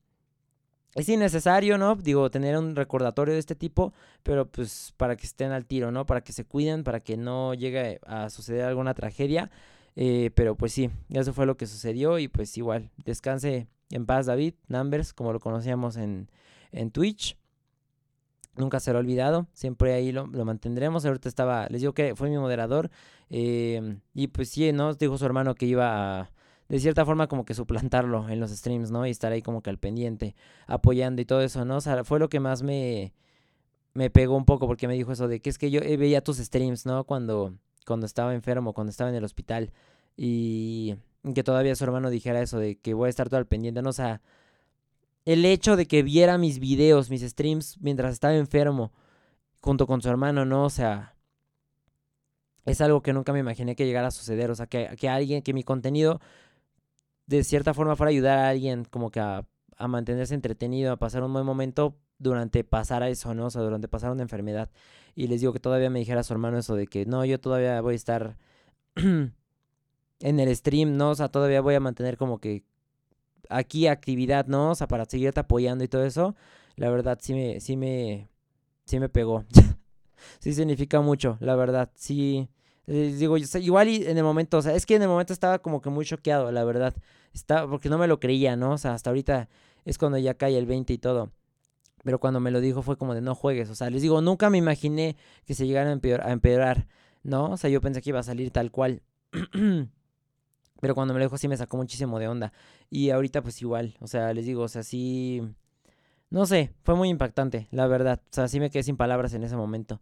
[0.95, 1.95] es innecesario, ¿no?
[1.95, 6.05] Digo, tener un recordatorio de este tipo, pero pues para que estén al tiro, ¿no?
[6.05, 9.51] Para que se cuiden, para que no llegue a suceder alguna tragedia.
[9.97, 14.25] Eh, pero pues sí, eso fue lo que sucedió y pues igual, descanse en paz
[14.25, 16.29] David, Numbers, como lo conocíamos en,
[16.71, 17.37] en Twitch.
[18.55, 21.05] Nunca será olvidado, siempre ahí lo, lo, mantendremos.
[21.05, 22.89] Ahorita estaba, les digo que fue mi moderador.
[23.29, 24.93] Eh, y pues sí, ¿no?
[24.93, 26.31] Dijo su hermano que iba a
[26.67, 29.05] de cierta forma como que suplantarlo en los streams, ¿no?
[29.05, 30.35] Y estar ahí como que al pendiente,
[30.67, 31.77] apoyando y todo eso, ¿no?
[31.77, 33.13] O sea, fue lo que más me,
[33.93, 36.21] me pegó un poco porque me dijo eso de que es que yo eh, veía
[36.21, 37.03] tus streams, ¿no?
[37.05, 39.71] Cuando, cuando estaba enfermo, cuando estaba en el hospital
[40.17, 40.95] y
[41.33, 43.89] que todavía su hermano dijera eso de que voy a estar todo al pendiente, ¿no?
[43.89, 44.21] O sea,
[45.25, 48.91] el hecho de que viera mis videos, mis streams mientras estaba enfermo
[49.59, 50.65] junto con su hermano, ¿no?
[50.65, 51.15] O sea,
[52.65, 55.41] es algo que nunca me imaginé que llegara a suceder, o sea, que, que alguien,
[55.41, 56.19] que mi contenido
[57.27, 59.45] de cierta forma fuera ayudar a alguien como que a,
[59.87, 63.47] mantenerse entretenido, a pasar un buen momento durante pasar a eso, ¿no?
[63.47, 64.69] O sea, durante pasar una enfermedad.
[65.15, 67.39] Y les digo que todavía me dijera a su hermano eso de que no, yo
[67.39, 68.37] todavía voy a estar
[68.95, 69.33] en
[70.21, 71.11] el stream, ¿no?
[71.11, 72.63] O sea, todavía voy a mantener como que
[73.49, 74.71] aquí actividad, ¿no?
[74.71, 76.35] O sea, para seguirte apoyando y todo eso.
[76.75, 78.29] La verdad sí me, sí me,
[78.85, 79.45] sí me pegó.
[80.39, 81.91] sí significa mucho, la verdad.
[81.95, 82.49] Sí,
[82.87, 85.59] les digo, igual y en el momento, o sea, es que en el momento estaba
[85.59, 86.93] como que muy choqueado, la verdad.
[87.33, 88.73] Estaba, porque no me lo creía, ¿no?
[88.73, 89.49] O sea, hasta ahorita
[89.85, 91.31] es cuando ya cae el 20 y todo.
[92.03, 93.69] Pero cuando me lo dijo fue como de no juegues.
[93.69, 96.87] O sea, les digo, nunca me imaginé que se llegara a empeorar,
[97.23, 97.51] ¿no?
[97.51, 99.01] O sea, yo pensé que iba a salir tal cual.
[100.81, 102.53] Pero cuando me lo dijo sí me sacó muchísimo de onda.
[102.91, 105.41] Y ahorita pues igual, o sea, les digo, o sea, sí...
[106.29, 108.21] No sé, fue muy impactante, la verdad.
[108.25, 110.01] O sea, sí me quedé sin palabras en ese momento.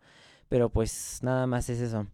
[0.50, 2.08] Pero pues nada más es eso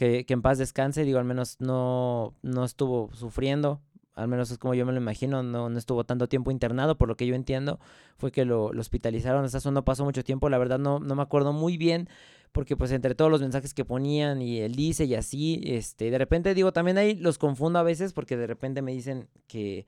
[0.00, 3.82] que, en paz descanse, digo, al menos no, no estuvo sufriendo,
[4.14, 7.06] al menos es como yo me lo imagino, no, no estuvo tanto tiempo internado, por
[7.06, 7.78] lo que yo entiendo,
[8.16, 11.52] fue que lo, hospitalizaron, eso no pasó mucho tiempo, la verdad no, no me acuerdo
[11.52, 12.08] muy bien,
[12.52, 16.16] porque pues entre todos los mensajes que ponían y él dice y así, este, de
[16.16, 19.86] repente digo, también ahí los confundo a veces porque de repente me dicen que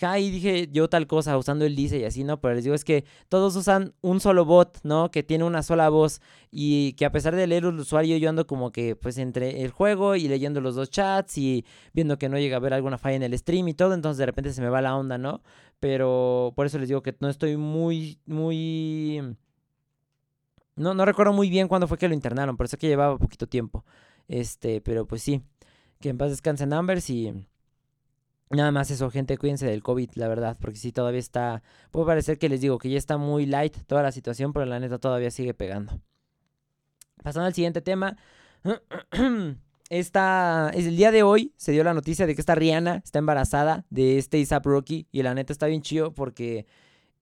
[0.00, 2.40] ja, y dije yo tal cosa usando el dice y así, ¿no?
[2.40, 5.10] Pero les digo, es que todos usan un solo bot, ¿no?
[5.10, 8.46] Que tiene una sola voz y que a pesar de leer el usuario, yo ando
[8.46, 12.38] como que pues entre el juego y leyendo los dos chats y viendo que no
[12.38, 14.68] llega a haber alguna falla en el stream y todo, entonces de repente se me
[14.68, 15.42] va la onda, ¿no?
[15.80, 19.36] Pero por eso les digo que no estoy muy, muy...
[20.76, 23.46] No, no recuerdo muy bien cuándo fue que lo internaron, pero sé que llevaba poquito
[23.46, 23.84] tiempo.
[24.28, 25.42] Este, pero pues sí.
[26.00, 27.46] Que en paz descansen Numbers y
[28.52, 32.38] Nada más eso, gente, cuídense del COVID, la verdad, porque sí, todavía está, puede parecer
[32.38, 35.30] que les digo que ya está muy light toda la situación, pero la neta todavía
[35.30, 35.98] sigue pegando.
[37.22, 38.18] Pasando al siguiente tema,
[39.88, 43.20] esta, es el día de hoy se dio la noticia de que esta Rihanna está
[43.20, 46.66] embarazada de este Isaac Rocky y la neta está bien chido porque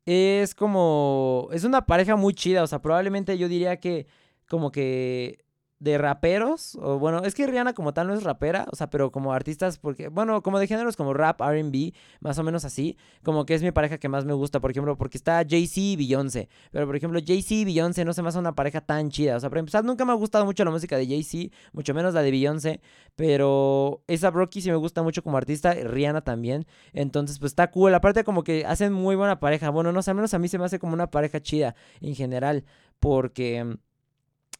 [0.06, 4.08] es como, es una pareja muy chida, o sea, probablemente yo diría que
[4.48, 5.44] como que
[5.80, 9.10] de raperos, o bueno, es que Rihanna como tal no es rapera, o sea, pero
[9.10, 13.46] como artistas, porque, bueno, como de géneros como rap, RB, más o menos así, como
[13.46, 16.50] que es mi pareja que más me gusta, por ejemplo, porque está Jay-Z y Beyoncé,
[16.70, 19.40] pero por ejemplo, Jay-Z y Beyoncé no se me hace una pareja tan chida, o
[19.40, 22.20] sea, para empezar, nunca me ha gustado mucho la música de Jay-Z, mucho menos la
[22.20, 22.82] de Beyoncé,
[23.16, 27.94] pero esa Rocky sí me gusta mucho como artista, Rihanna también, entonces, pues está cool,
[27.94, 30.58] aparte como que hacen muy buena pareja, bueno, no sé, al menos a mí se
[30.58, 32.64] me hace como una pareja chida en general,
[32.98, 33.78] porque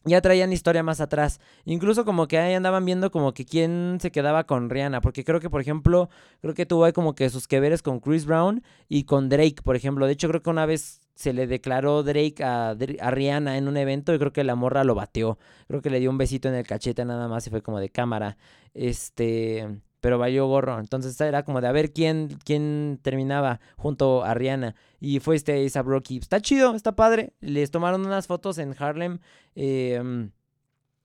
[0.03, 1.39] ya traían historia más atrás.
[1.65, 5.01] Incluso como que ahí andaban viendo como que quién se quedaba con Rihanna.
[5.01, 6.09] Porque creo que, por ejemplo,
[6.41, 9.61] creo que tuvo ahí como que sus que veres con Chris Brown y con Drake,
[9.63, 10.05] por ejemplo.
[10.05, 13.77] De hecho, creo que una vez se le declaró Drake a, a Rihanna en un
[13.77, 15.37] evento y creo que la morra lo bateó.
[15.67, 17.89] Creo que le dio un besito en el cachete nada más y fue como de
[17.89, 18.37] cámara.
[18.73, 20.79] Este pero valió gorro.
[20.79, 24.75] Entonces era como de a ver quién, quién terminaba junto a Rihanna.
[24.99, 26.17] Y fue este A$AP Rocky.
[26.17, 27.33] Está chido, está padre.
[27.39, 29.19] Les tomaron unas fotos en Harlem.
[29.55, 30.31] Em,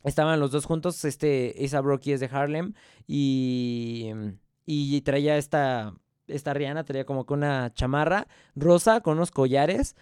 [0.03, 1.05] estaban los dos juntos.
[1.05, 2.73] Este A$AP Rocky es de Harlem.
[3.07, 4.11] Y,
[4.65, 5.95] y traía esta,
[6.27, 9.95] esta Rihanna, traía como que una chamarra rosa con unos collares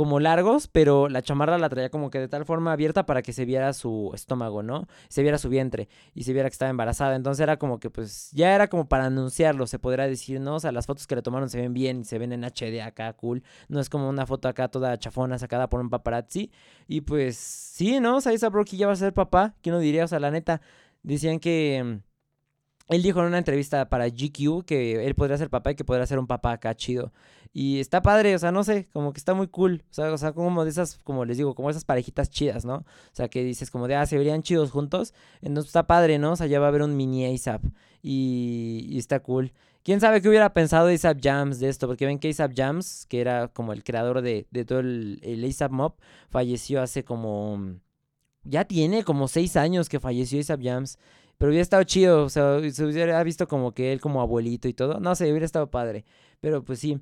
[0.00, 3.34] como largos, pero la chamarra la traía como que de tal forma abierta para que
[3.34, 4.88] se viera su estómago, ¿no?
[5.10, 7.16] Se viera su vientre y se viera que estaba embarazada.
[7.16, 10.54] Entonces era como que pues ya era como para anunciarlo, se podría decir, ¿no?
[10.54, 12.80] O sea, las fotos que le tomaron se ven bien y se ven en HD
[12.80, 13.42] acá, cool.
[13.68, 16.50] No es como una foto acá toda chafona sacada por un paparazzi.
[16.88, 18.16] Y pues sí, ¿no?
[18.16, 20.06] O sea, esa Brocky ya va a ser papá, ¿quién lo diría?
[20.06, 20.62] O sea, la neta,
[21.02, 22.00] decían que
[22.90, 26.06] él dijo en una entrevista para GQ que él podría ser papá y que podría
[26.06, 27.12] ser un papá acá chido.
[27.52, 29.82] Y está padre, o sea, no sé, como que está muy cool.
[29.90, 32.76] O sea, o sea, como de esas, como les digo, como esas parejitas chidas, ¿no?
[32.76, 35.14] O sea, que dices como de, ah, se verían chidos juntos.
[35.42, 36.32] Entonces está padre, ¿no?
[36.32, 37.64] O sea, ya va a haber un mini ASAP.
[38.02, 39.52] Y, y está cool.
[39.82, 41.88] ¿Quién sabe qué hubiera pensado ASAP Jams de esto?
[41.88, 45.44] Porque ven que ASAP Jams, que era como el creador de, de todo el, el
[45.44, 45.94] ASAP Mob,
[46.28, 47.80] falleció hace como...
[48.44, 50.98] Ya tiene como seis años que falleció ASAP Jams.
[51.38, 54.74] Pero hubiera estado chido, o sea, se hubiera visto como que él como abuelito y
[54.74, 55.00] todo.
[55.00, 56.04] No sé, hubiera estado padre.
[56.40, 57.00] Pero pues sí,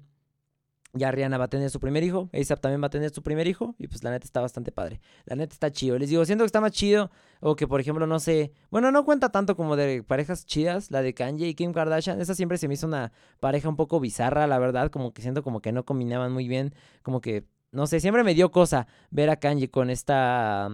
[0.94, 3.46] ya Rihanna va a tener su primer hijo, ASAP también va a tener su primer
[3.46, 5.00] hijo y pues la neta está bastante padre.
[5.26, 5.98] La neta está chido.
[5.98, 9.04] Les digo, siento que está más chido o que por ejemplo, no sé, bueno, no
[9.04, 12.20] cuenta tanto como de parejas chidas, la de Kanye y Kim Kardashian.
[12.20, 15.42] Esa siempre se me hizo una pareja un poco bizarra, la verdad, como que siento
[15.42, 19.30] como que no combinaban muy bien, como que, no sé, siempre me dio cosa ver
[19.30, 20.68] a Kanye con esta,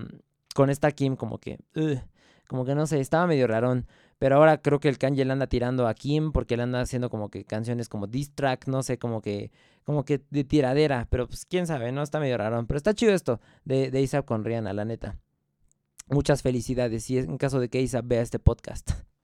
[0.55, 1.59] con esta Kim como que...
[2.47, 3.87] Como que no sé, estaba medio rarón.
[4.19, 7.11] Pero ahora creo que el Kanye le anda tirando a Kim porque le anda haciendo
[7.11, 9.51] como que canciones como diss track, no sé, como que
[9.85, 12.03] como que de tiradera, pero pues quién sabe, ¿no?
[12.03, 15.19] Está medio rarón, pero está chido esto de, de Isaac con Rihanna, la neta.
[16.09, 18.91] Muchas felicidades y en caso de que Isaac vea este podcast.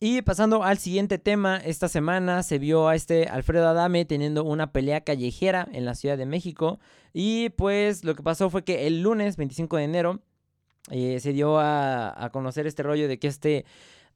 [0.00, 4.70] Y pasando al siguiente tema, esta semana se vio a este Alfredo Adame teniendo una
[4.70, 6.78] pelea callejera en la Ciudad de México.
[7.12, 10.22] Y pues lo que pasó fue que el lunes 25 de enero
[10.90, 13.64] eh, se dio a, conocer este rollo de que este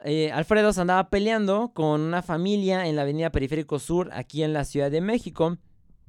[0.05, 4.53] eh, Alfredo se andaba peleando con una familia en la avenida Periférico Sur, aquí en
[4.53, 5.59] la Ciudad de México.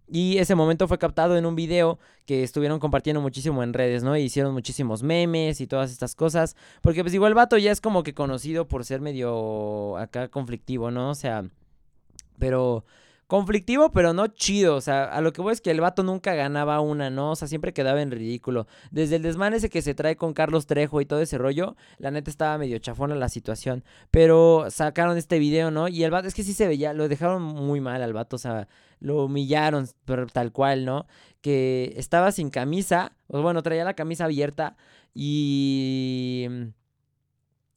[0.08, 4.16] Y ese momento fue captado en un video que estuvieron compartiendo muchísimo en redes, ¿no?
[4.18, 6.56] hicieron muchísimos memes y todas estas cosas.
[6.82, 10.92] Porque pues igual el vato ya es como que conocido por ser medio acá conflictivo,
[10.92, 11.10] ¿no?
[11.10, 11.46] O sea,
[12.38, 12.86] pero
[13.34, 14.76] conflictivo, pero no chido.
[14.76, 17.32] O sea, a lo que voy es que el vato nunca ganaba una, ¿no?
[17.32, 18.68] O sea, siempre quedaba en ridículo.
[18.92, 22.12] Desde el desmán ese que se trae con Carlos Trejo y todo ese rollo, la
[22.12, 23.84] neta estaba medio chafona la situación.
[24.12, 25.88] Pero sacaron este video, ¿no?
[25.88, 28.40] Y el vato, es que sí se veía, lo dejaron muy mal al vato, o
[28.40, 28.68] sea,
[29.00, 31.08] lo humillaron, pero tal cual, ¿no?
[31.42, 34.78] Que estaba sin camisa, o bueno, traía la camisa abierta
[35.16, 36.48] y.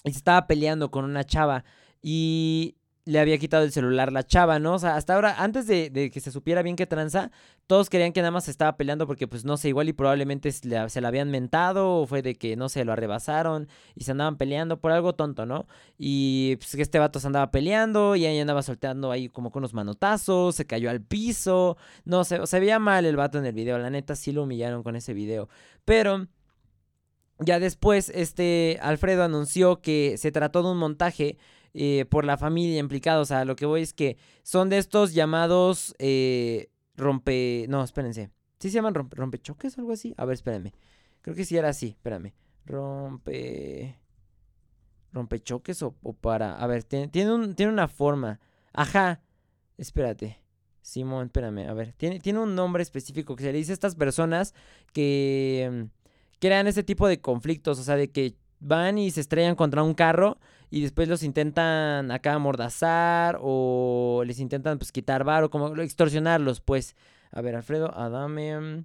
[0.05, 1.65] y se estaba peleando con una chava.
[2.03, 2.76] Y
[3.07, 4.75] le había quitado el celular la chava, ¿no?
[4.75, 7.31] O sea, hasta ahora, antes de, que se supiera bien qué tranza,
[7.69, 10.51] todos creían que nada más se estaba peleando porque, pues, no sé, igual y probablemente
[10.51, 14.37] se la habían mentado o fue de que, no sé, lo arrebasaron y se andaban
[14.37, 15.69] peleando por algo tonto, ¿no?
[15.97, 19.61] Y, pues, que este vato se andaba peleando y ahí andaba solteando ahí como con
[19.61, 23.53] unos manotazos, se cayó al piso, no sé, se veía mal el vato en el
[23.55, 25.49] video, la neta sí lo humillaron con ese video,
[25.85, 26.27] pero...
[27.39, 31.37] Ya después, este Alfredo anunció que se trató de un montaje
[31.79, 33.21] eh, por la familia implicada.
[33.21, 37.67] O sea, lo que voy es que son de estos llamados eh, rompe...
[37.69, 38.31] No, espérense.
[38.59, 40.15] ¿Sí se llaman rompe, rompechoques o algo así?
[40.17, 40.73] A ver, espérenme.
[41.21, 42.33] Creo que sí era así, espérame.
[42.65, 43.99] Rompe...
[45.13, 46.57] Rompechoques o, o para...
[46.57, 48.41] A ver, tiene, tiene, un, tiene una forma.
[48.73, 49.21] Ajá.
[49.77, 50.41] Espérate.
[50.81, 51.69] Simón, espérame.
[51.69, 54.55] A ver, tiene, tiene un nombre específico que se le dice a estas personas
[54.95, 57.79] que mm, crean ese tipo de conflictos.
[57.79, 60.39] O sea, de que van y se estrellan contra un carro
[60.71, 66.97] y después los intentan acá amordazar o les intentan pues quitar bar como extorsionarlos, pues.
[67.33, 68.85] A ver, Alfredo Adame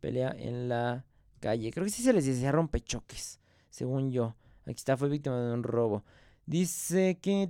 [0.00, 1.04] pelea en la
[1.40, 1.70] calle.
[1.70, 4.36] Creo que sí se les decía rompechoques, según yo.
[4.64, 6.04] Aquí está, fue víctima de un robo.
[6.46, 7.48] Dice que...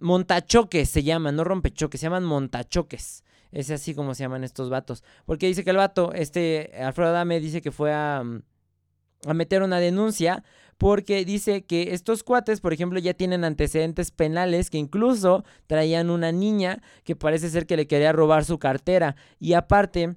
[0.00, 3.24] montachoques se llaman, no rompechoques, se llaman montachoques.
[3.52, 5.04] Es así como se llaman estos vatos.
[5.26, 8.24] Porque dice que el vato, este Alfredo Adame, dice que fue a
[9.26, 10.44] a meter una denuncia
[10.78, 16.32] porque dice que estos cuates, por ejemplo, ya tienen antecedentes penales que incluso traían una
[16.32, 19.14] niña que parece ser que le quería robar su cartera.
[19.38, 20.16] Y aparte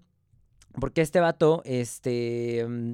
[0.79, 2.93] porque este vato este mm,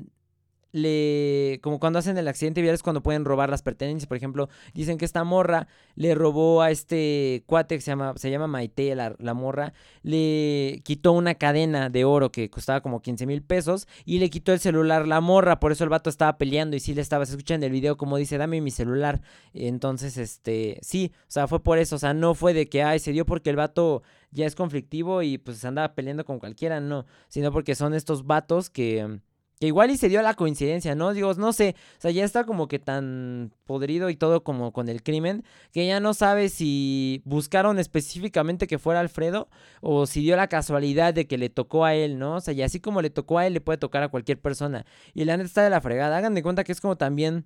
[0.71, 4.49] le como cuando hacen el accidente vial es cuando pueden robar las pertenencias, por ejemplo,
[4.73, 8.95] dicen que esta morra le robó a este cuate que se llama se llama Maite,
[8.95, 13.87] la, la morra, le quitó una cadena de oro que costaba como 15 mil pesos
[14.05, 16.93] y le quitó el celular la morra, por eso el vato estaba peleando y sí
[16.93, 19.21] le estaba, se escucha en el video como dice, dame mi celular,
[19.53, 22.99] entonces este, sí, o sea, fue por eso, o sea, no fue de que, ay,
[22.99, 27.05] se dio porque el vato ya es conflictivo y pues andaba peleando con cualquiera, no,
[27.27, 29.19] sino porque son estos vatos que
[29.61, 31.13] que igual y se dio la coincidencia, ¿no?
[31.13, 34.89] Digo, no sé, o sea, ya está como que tan podrido y todo como con
[34.89, 39.49] el crimen, que ya no sabe si buscaron específicamente que fuera Alfredo
[39.81, 42.37] o si dio la casualidad de que le tocó a él, ¿no?
[42.37, 44.83] O sea, y así como le tocó a él, le puede tocar a cualquier persona.
[45.13, 46.17] Y la neta está de la fregada.
[46.17, 47.45] Hagan de cuenta que es como también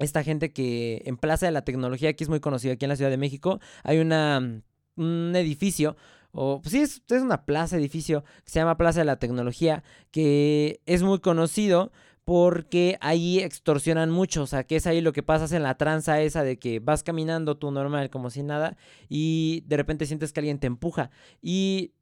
[0.00, 2.96] esta gente que en Plaza de la Tecnología, aquí es muy conocido aquí en la
[2.96, 4.62] Ciudad de México, hay una
[4.98, 5.96] un edificio
[6.40, 9.82] o pues sí, es, es una plaza, edificio que se llama Plaza de la Tecnología,
[10.12, 11.90] que es muy conocido
[12.24, 16.20] porque ahí extorsionan mucho, o sea, que es ahí lo que pasa en la tranza
[16.20, 18.76] esa de que vas caminando tú normal como si nada
[19.08, 21.10] y de repente sientes que alguien te empuja.
[21.42, 21.94] Y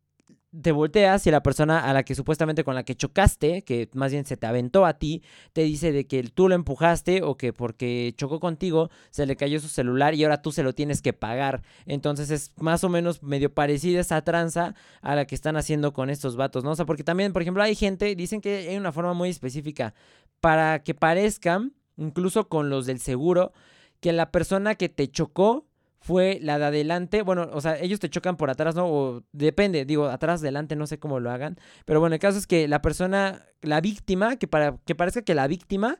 [0.63, 4.13] te volteas y la persona a la que supuestamente con la que chocaste, que más
[4.13, 7.53] bien se te aventó a ti, te dice de que tú lo empujaste o que
[7.53, 11.13] porque chocó contigo se le cayó su celular y ahora tú se lo tienes que
[11.13, 11.63] pagar.
[11.85, 16.11] Entonces es más o menos medio parecida esa tranza a la que están haciendo con
[16.11, 16.71] estos vatos, ¿no?
[16.71, 19.95] O sea, porque también, por ejemplo, hay gente, dicen que hay una forma muy específica
[20.41, 23.53] para que parezcan, incluso con los del seguro,
[24.01, 25.67] que la persona que te chocó
[26.07, 27.23] fue la de adelante.
[27.23, 28.87] Bueno, o sea, ellos te chocan por atrás, ¿no?
[28.87, 31.59] O depende, digo, atrás, adelante, no sé cómo lo hagan.
[31.85, 35.35] Pero bueno, el caso es que la persona, la víctima, que para que parezca que
[35.35, 35.99] la víctima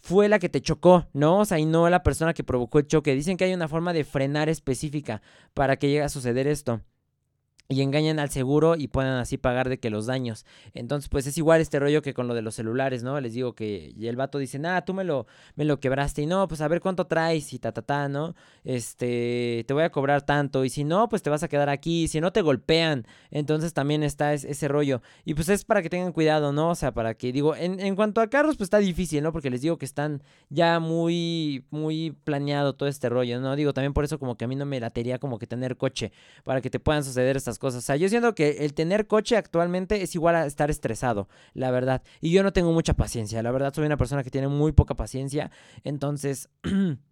[0.00, 1.38] fue la que te chocó, ¿no?
[1.38, 3.14] O sea, y no la persona que provocó el choque.
[3.14, 5.22] Dicen que hay una forma de frenar específica
[5.54, 6.82] para que llegue a suceder esto
[7.70, 10.46] y engañan al seguro y puedan así pagar de que los daños.
[10.72, 13.20] Entonces, pues es igual este rollo que con lo de los celulares, ¿no?
[13.20, 16.26] Les digo que y el vato dice, "Ah, tú me lo me lo quebraste." Y
[16.26, 18.34] no, pues a ver cuánto traes y ta ta ta, ¿no?
[18.64, 22.08] Este, te voy a cobrar tanto y si no, pues te vas a quedar aquí,
[22.08, 23.06] si no te golpean.
[23.30, 25.02] Entonces también está ese rollo.
[25.26, 26.70] Y pues es para que tengan cuidado, ¿no?
[26.70, 29.30] O sea, para que digo, en, en cuanto a carros pues está difícil, ¿no?
[29.32, 33.56] Porque les digo que están ya muy muy planeado todo este rollo, ¿no?
[33.56, 36.12] Digo, también por eso como que a mí no me latería como que tener coche
[36.44, 37.84] para que te puedan suceder estas cosas.
[37.84, 41.70] O sea, yo siento que el tener coche actualmente es igual a estar estresado, la
[41.70, 42.02] verdad.
[42.20, 44.94] Y yo no tengo mucha paciencia, la verdad soy una persona que tiene muy poca
[44.94, 45.50] paciencia.
[45.84, 46.48] Entonces...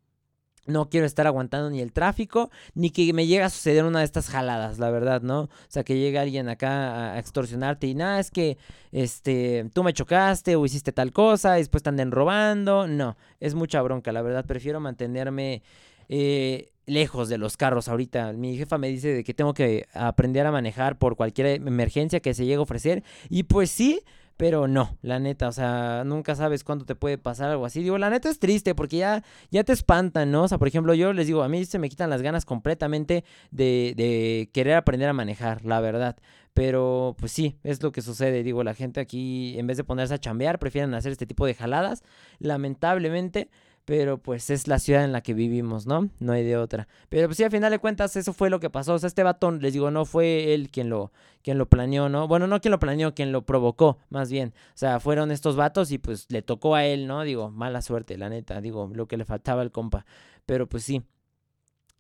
[0.67, 4.05] No quiero estar aguantando ni el tráfico, ni que me llegue a suceder una de
[4.05, 5.43] estas jaladas, la verdad, ¿no?
[5.43, 8.59] O sea, que llegue alguien acá a extorsionarte y nada, es que
[8.91, 12.89] este, tú me chocaste o hiciste tal cosa, y después te anden robando.
[12.89, 14.45] No, es mucha bronca, la verdad.
[14.45, 15.63] Prefiero mantenerme
[16.09, 18.33] eh, lejos de los carros ahorita.
[18.33, 22.35] Mi jefa me dice de que tengo que aprender a manejar por cualquier emergencia que
[22.35, 23.03] se llegue a ofrecer.
[23.29, 24.01] Y pues sí,
[24.37, 27.83] pero no, la neta, o sea, nunca sabes cuándo te puede pasar algo así.
[27.83, 30.45] Digo, la neta es triste porque ya, ya te espantan, ¿no?
[30.45, 33.25] O sea, por ejemplo, yo les digo, a mí se me quitan las ganas completamente
[33.51, 36.17] de, de querer aprender a manejar, la verdad.
[36.53, 38.43] Pero pues sí, es lo que sucede.
[38.43, 41.55] Digo, la gente aquí, en vez de ponerse a chambear, prefieren hacer este tipo de
[41.55, 42.03] jaladas,
[42.39, 43.49] lamentablemente.
[43.87, 46.11] Pero pues es la ciudad en la que vivimos, ¿no?
[46.19, 46.89] No hay de otra.
[47.09, 48.95] Pero pues sí, a final de cuentas eso fue lo que pasó.
[48.95, 51.13] O sea, este batón, les digo, no fue él quien lo,
[51.43, 52.27] quien lo planeó, ¿no?
[52.27, 54.55] Bueno, no quien lo planeó, quien lo provocó, más bien.
[54.75, 57.23] O sea, fueron estos vatos y pues le tocó a él, ¿no?
[57.23, 60.05] Digo, mala suerte, la neta, digo, lo que le faltaba al compa.
[60.47, 61.05] Pero pues sí.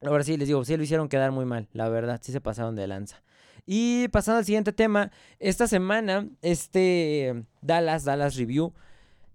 [0.02, 2.74] Ahora sí, les digo, sí lo hicieron quedar muy mal, la verdad, sí se pasaron
[2.74, 3.22] de lanza.
[3.64, 8.74] Y pasando al siguiente tema, esta semana, este Dallas, Dallas Review,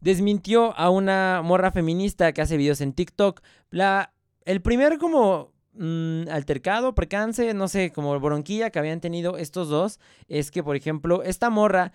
[0.02, 3.42] desmintió a una morra feminista que hace videos en TikTok.
[3.70, 4.14] La,
[4.46, 10.00] el primer como mm, altercado, percance, no sé, como bronquilla que habían tenido estos dos,
[10.28, 11.94] es que, por ejemplo, esta morra,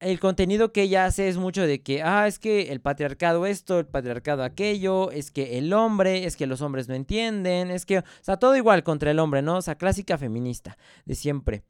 [0.00, 3.80] el contenido que ella hace es mucho de que, ah, es que el patriarcado esto,
[3.80, 7.98] el patriarcado aquello, es que el hombre, es que los hombres no entienden, es que,
[7.98, 9.56] o sea, todo igual contra el hombre, ¿no?
[9.56, 11.64] O sea, clásica feminista de siempre.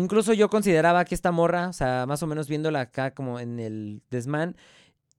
[0.00, 3.60] Incluso yo consideraba que esta morra, o sea, más o menos viéndola acá como en
[3.60, 4.56] el desmán,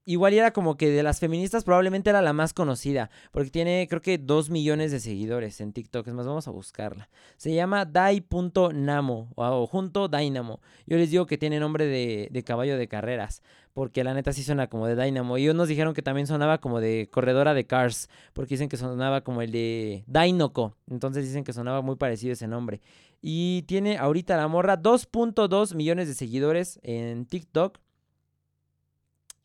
[0.05, 4.01] igual era como que de las feministas probablemente era la más conocida, porque tiene creo
[4.01, 7.09] que dos millones de seguidores en TikTok, es más, vamos a buscarla.
[7.37, 10.61] Se llama Dai.namo o junto Dynamo.
[10.87, 14.41] Yo les digo que tiene nombre de, de, caballo de carreras, porque la neta sí
[14.41, 15.37] suena como de Dynamo.
[15.37, 19.21] Y nos dijeron que también sonaba como de corredora de Cars, porque dicen que sonaba
[19.21, 22.81] como el de Dinoco, entonces dicen que sonaba muy parecido ese nombre.
[23.21, 27.79] Y tiene ahorita la morra 2.2 millones de seguidores en TikTok.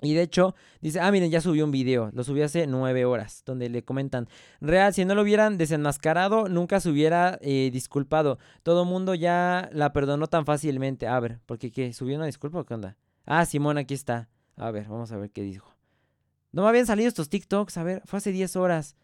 [0.02, 3.42] Y de hecho, dice, ah, miren, ya subió un video, lo subió hace nueve horas,
[3.46, 4.28] donde le comentan,
[4.60, 8.38] real, si no lo hubieran desenmascarado, nunca se hubiera eh, disculpado.
[8.62, 11.06] Todo mundo ya la perdonó tan fácilmente.
[11.06, 12.96] A ver, porque qué, ¿subió una disculpa o qué onda?
[13.24, 14.28] Ah, Simón, aquí está.
[14.56, 15.74] A ver, vamos a ver qué dijo.
[16.52, 18.96] No me habían salido estos TikToks, a ver, fue hace 10 horas.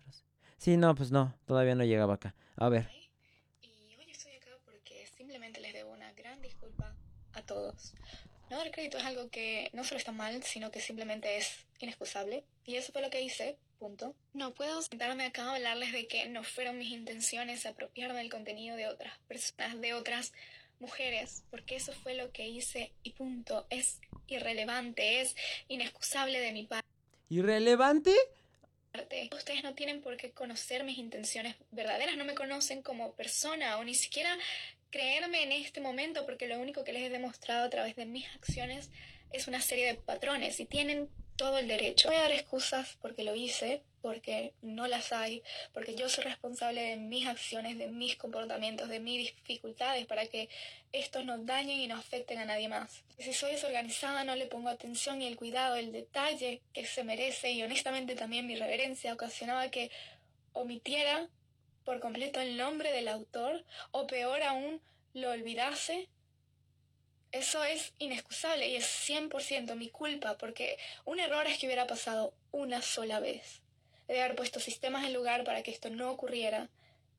[0.00, 0.24] horas.
[0.56, 2.34] Sí, no, pues no, todavía no llegaba acá.
[2.56, 2.88] A ver.
[3.60, 6.94] Y hoy estoy acá porque simplemente les debo una gran disculpa
[7.42, 7.94] a todos.
[8.50, 12.44] No dar crédito es algo que no solo está mal, sino que simplemente es inexcusable.
[12.66, 14.14] Y eso fue lo que hice, punto.
[14.34, 18.76] No puedo sentarme acá a hablarles de que no fueron mis intenciones apropiarme del contenido
[18.76, 20.32] de otras personas, de otras
[20.78, 23.66] mujeres, porque eso fue lo que hice y punto.
[23.70, 25.34] Es irrelevante, es
[25.68, 26.86] inexcusable de mi parte.
[27.30, 28.14] ¿Irrelevante?
[29.34, 33.84] Ustedes no tienen por qué conocer mis intenciones verdaderas, no me conocen como persona o
[33.84, 34.36] ni siquiera
[34.92, 38.28] creerme en este momento porque lo único que les he demostrado a través de mis
[38.36, 38.90] acciones
[39.32, 42.08] es una serie de patrones y tienen todo el derecho.
[42.08, 46.82] Voy a dar excusas porque lo hice, porque no las hay, porque yo soy responsable
[46.82, 50.50] de mis acciones, de mis comportamientos, de mis dificultades para que
[50.92, 53.02] estos no dañen y no afecten a nadie más.
[53.18, 57.50] Si soy desorganizada no le pongo atención y el cuidado, el detalle que se merece
[57.52, 59.90] y honestamente también mi reverencia ocasionaba que
[60.52, 61.28] omitiera
[61.84, 64.80] por completo el nombre del autor o peor aún
[65.14, 66.08] lo olvidase
[67.32, 70.76] eso es inexcusable y es 100% mi culpa porque
[71.06, 73.62] un error es que hubiera pasado una sola vez.
[74.06, 76.68] Debe haber puesto sistemas en lugar para que esto no ocurriera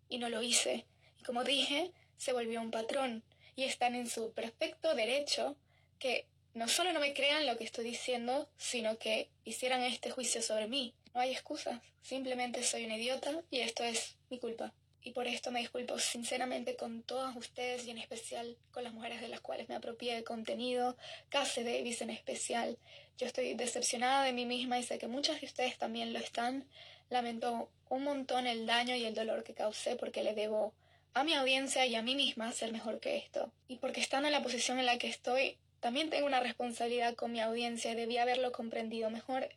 [0.10, 0.86] y no lo hice.
[1.20, 3.24] Y como dije, se volvió un patrón
[3.56, 5.58] y están en su perfecto derecho
[5.98, 10.44] que no solo no me crean lo que estoy diciendo, sino que hicieran este juicio
[10.44, 10.94] sobre mí.
[11.14, 15.52] No hay excusas, simplemente soy un idiota y esto es mi culpa y por esto
[15.52, 19.68] me disculpo sinceramente con todas ustedes y en especial con las mujeres de las cuales
[19.68, 20.98] me apropié de contenido,
[21.30, 22.78] Case Davis en especial.
[23.18, 26.66] Yo estoy decepcionada de mí misma y sé que muchas de ustedes también lo están.
[27.10, 30.74] Lamento un montón el daño y el dolor que causé porque le debo
[31.14, 33.52] a mi audiencia y a mí misma ser mejor que esto.
[33.68, 37.34] Y porque estando en la posición en la que estoy, también tengo una responsabilidad con
[37.34, 39.50] mi audiencia y debí haberlo comprendido mejor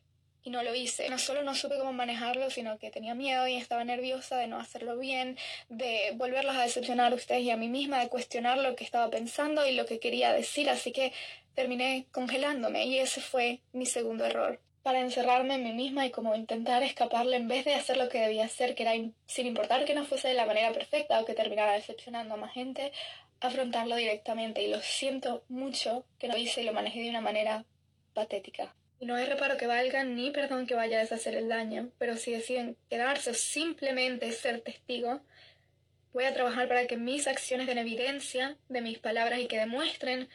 [0.47, 1.11] y no lo hice.
[1.11, 4.61] No solo no supe cómo manejarlo, sino que tenía miedo y estaba nerviosa de no
[4.61, 5.37] hacerlo bien,
[5.69, 9.11] de volverlos a decepcionar a ustedes y a mí misma, de cuestionar lo que estaba
[9.11, 11.13] pensando y lo que quería decir, así que
[11.55, 14.61] terminé congelándome y ese fue mi segundo error.
[14.85, 18.21] Para encerrarme en mí misma y como intentar escaparle en vez de hacer lo que
[18.21, 18.93] debía hacer, que era
[19.27, 22.53] sin importar que no fuese de la manera perfecta o que terminara decepcionando a más
[22.53, 22.93] gente,
[23.41, 24.63] afrontarlo directamente.
[24.63, 27.65] Y lo siento mucho que no hice y lo manejé de una manera
[28.15, 28.77] patética.
[29.01, 32.33] No hay reparo que valga ni perdón que vaya a deshacer el daño, pero si
[32.33, 35.21] deciden quedarse o simplemente ser testigo,
[36.15, 40.29] voy a trabajar para que mis acciones den evidencia de mis palabras y que demuestren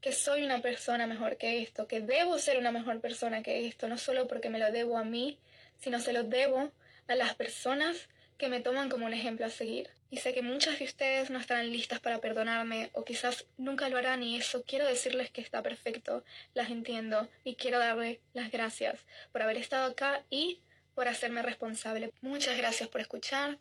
[0.00, 3.88] que soy una persona mejor que esto, que debo ser una mejor persona que esto,
[3.88, 5.38] no solo porque me lo debo a mí,
[5.78, 6.72] sino se lo debo
[7.06, 9.90] a las personas que me toman como un ejemplo a seguir.
[10.12, 13.96] Y sé que muchas de ustedes no estarán listas para perdonarme o quizás nunca lo
[13.96, 19.06] harán y eso quiero decirles que está perfecto, las entiendo y quiero darle las gracias
[19.32, 20.60] por haber estado acá y
[20.94, 22.12] por hacerme responsable.
[22.20, 23.58] Muchas gracias por escuchar.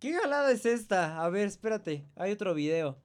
[0.00, 1.22] ¿Qué galada es esta?
[1.22, 3.00] A ver, espérate, hay otro video.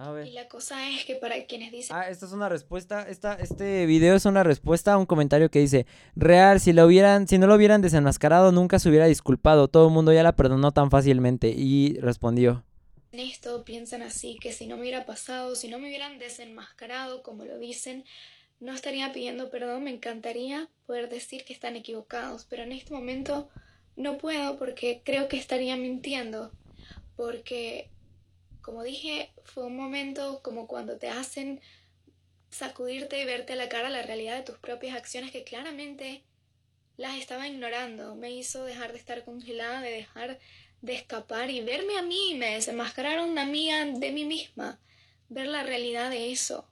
[0.00, 0.26] A ver.
[0.26, 1.94] Y la cosa es que para quienes dicen...
[1.94, 5.58] Ah, esta es una respuesta, esta, este video es una respuesta a un comentario que
[5.58, 5.84] dice,
[6.16, 9.92] real, si lo hubieran, si no lo hubieran desenmascarado, nunca se hubiera disculpado, todo el
[9.92, 12.64] mundo ya la perdonó tan fácilmente, y respondió.
[13.12, 17.22] En esto piensan así, que si no me hubiera pasado, si no me hubieran desenmascarado,
[17.22, 18.06] como lo dicen,
[18.58, 23.50] no estaría pidiendo perdón, me encantaría poder decir que están equivocados, pero en este momento
[23.96, 26.52] no puedo porque creo que estaría mintiendo,
[27.16, 27.90] porque
[28.62, 31.60] como dije, fue un momento como cuando te hacen
[32.50, 36.24] sacudirte y verte a la cara la realidad de tus propias acciones que claramente
[36.96, 38.14] las estaba ignorando.
[38.14, 40.38] Me hizo dejar de estar congelada, de dejar
[40.82, 42.34] de escapar y verme a mí.
[42.36, 44.80] Me desenmascararon a mí de mí misma.
[45.28, 46.68] Ver la realidad de eso.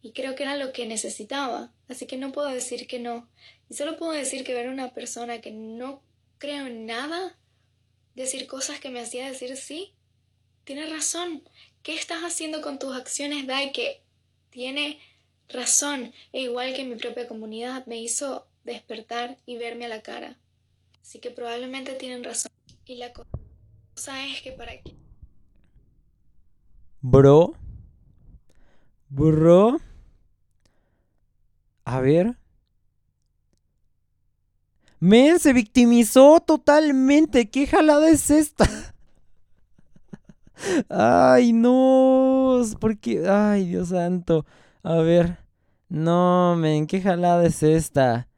[0.00, 1.72] Y creo que era lo que necesitaba.
[1.88, 3.28] Así que no puedo decir que no.
[3.68, 6.02] Y solo puedo decir que ver a una persona que no
[6.38, 7.36] creo en nada,
[8.14, 9.92] decir cosas que me hacía decir sí,
[10.68, 11.42] Tienes razón.
[11.82, 13.72] ¿Qué estás haciendo con tus acciones, Dai?
[13.72, 14.02] Que
[14.50, 14.98] tiene
[15.48, 16.12] razón.
[16.30, 20.36] E igual que mi propia comunidad me hizo despertar y verme a la cara.
[21.00, 22.52] Así que probablemente tienen razón.
[22.84, 24.94] Y la cosa es que para qué.
[27.00, 27.54] Bro.
[29.08, 29.80] Bro.
[31.86, 32.36] A ver.
[35.00, 37.48] Men, se victimizó totalmente.
[37.48, 38.87] ¿Qué jalada es esta?
[40.88, 42.62] Ay, no.
[42.80, 43.28] Porque.
[43.28, 44.44] Ay, Dios santo.
[44.82, 45.38] A ver.
[45.88, 48.28] No, men, ¿qué jalada es esta?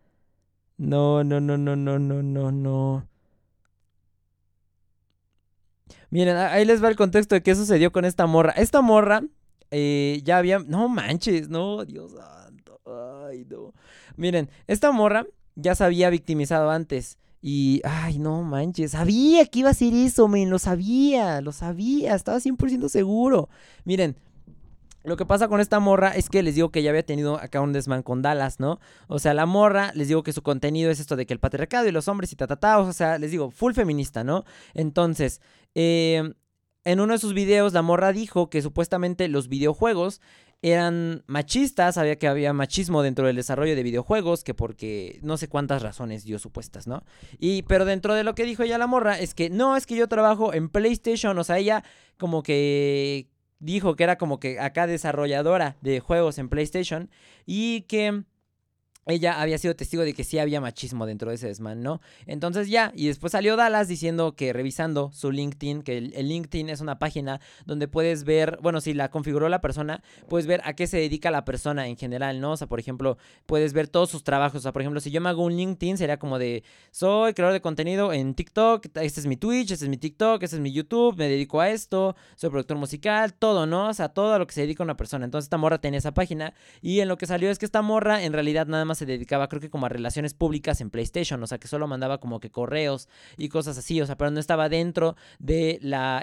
[0.79, 3.09] No, no, no, no, no, no, no, no.
[6.11, 8.53] Miren, ahí les va el contexto de qué sucedió con esta morra.
[8.57, 9.23] Esta morra
[9.71, 10.59] eh, ya había.
[10.61, 12.81] No manches, no, Dios santo.
[13.27, 13.75] Ay, no.
[14.17, 17.19] Miren, esta morra ya se había victimizado antes.
[17.43, 22.15] Y, ay, no manches, sabía que iba a ser eso, men, lo sabía, lo sabía,
[22.15, 23.49] estaba 100% seguro.
[23.85, 24.17] Miren,
[25.03, 27.63] lo que pasa con esta morra es que les digo que ya había tenido acá
[27.63, 28.79] un desman con Dallas, ¿no?
[29.09, 31.89] O sea, la morra, les digo que su contenido es esto de que el patriarcado
[31.89, 34.45] y los hombres y ta, o sea, les digo, full feminista, ¿no?
[34.75, 35.41] Entonces,
[35.75, 36.35] eh,
[36.85, 40.21] en uno de sus videos, la morra dijo que supuestamente los videojuegos
[40.63, 45.49] eran machistas, sabía que había machismo dentro del desarrollo de videojuegos, que porque no sé
[45.49, 47.03] cuántas razones dio supuestas, ¿no?
[47.39, 49.97] Y pero dentro de lo que dijo ella la morra es que no, es que
[49.97, 51.83] yo trabajo en PlayStation, o sea, ella
[52.19, 57.11] como que dijo que era como que acá desarrolladora de juegos en PlayStation
[57.47, 58.25] y que
[59.07, 62.01] ella había sido testigo de que sí había machismo dentro de ese desmán, ¿no?
[62.27, 66.81] Entonces ya, y después salió Dallas diciendo que revisando su LinkedIn, que el, LinkedIn es
[66.81, 70.87] una página donde puedes ver, bueno, si la configuró la persona, puedes ver a qué
[70.87, 72.53] se dedica la persona en general, ¿no?
[72.53, 75.21] O sea, por ejemplo, puedes ver todos sus trabajos, o sea, por ejemplo, si yo
[75.21, 79.27] me hago un LinkedIn, sería como de, soy creador de contenido en TikTok, este es
[79.27, 82.51] mi Twitch, este es mi TikTok, este es mi YouTube, me dedico a esto, soy
[82.51, 83.89] productor musical, todo, ¿no?
[83.89, 85.25] O sea, todo a lo que se dedica una persona.
[85.25, 88.23] Entonces esta morra tenía esa página y en lo que salió es que esta morra
[88.23, 91.47] en realidad nada más se dedicaba creo que como a relaciones públicas en PlayStation, o
[91.47, 94.69] sea que solo mandaba como que correos y cosas así, o sea, pero no estaba
[94.69, 95.79] dentro de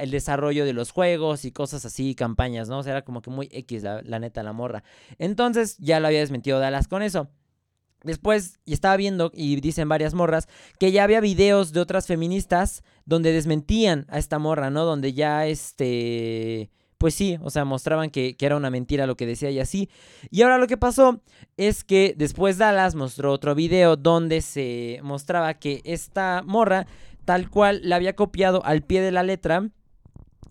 [0.09, 2.80] desarrollo de los juegos y cosas así, campañas, ¿no?
[2.80, 4.84] O sea, era como que muy X la, la neta, la morra.
[5.18, 7.30] Entonces ya lo había desmentido Dallas con eso.
[8.03, 10.47] Después, y estaba viendo, y dicen varias morras,
[10.80, 14.86] que ya había videos de otras feministas donde desmentían a esta morra, ¿no?
[14.86, 19.50] Donde ya este pues sí, o sea, mostraban que, era una mentira lo que decía
[19.52, 19.89] y así.
[20.32, 21.22] Y ahora lo que pasó
[21.58, 26.88] es que después Dallas mostró otro video donde se mostraba que esta morra
[27.26, 29.70] tal cual la había copiado al pie de la letra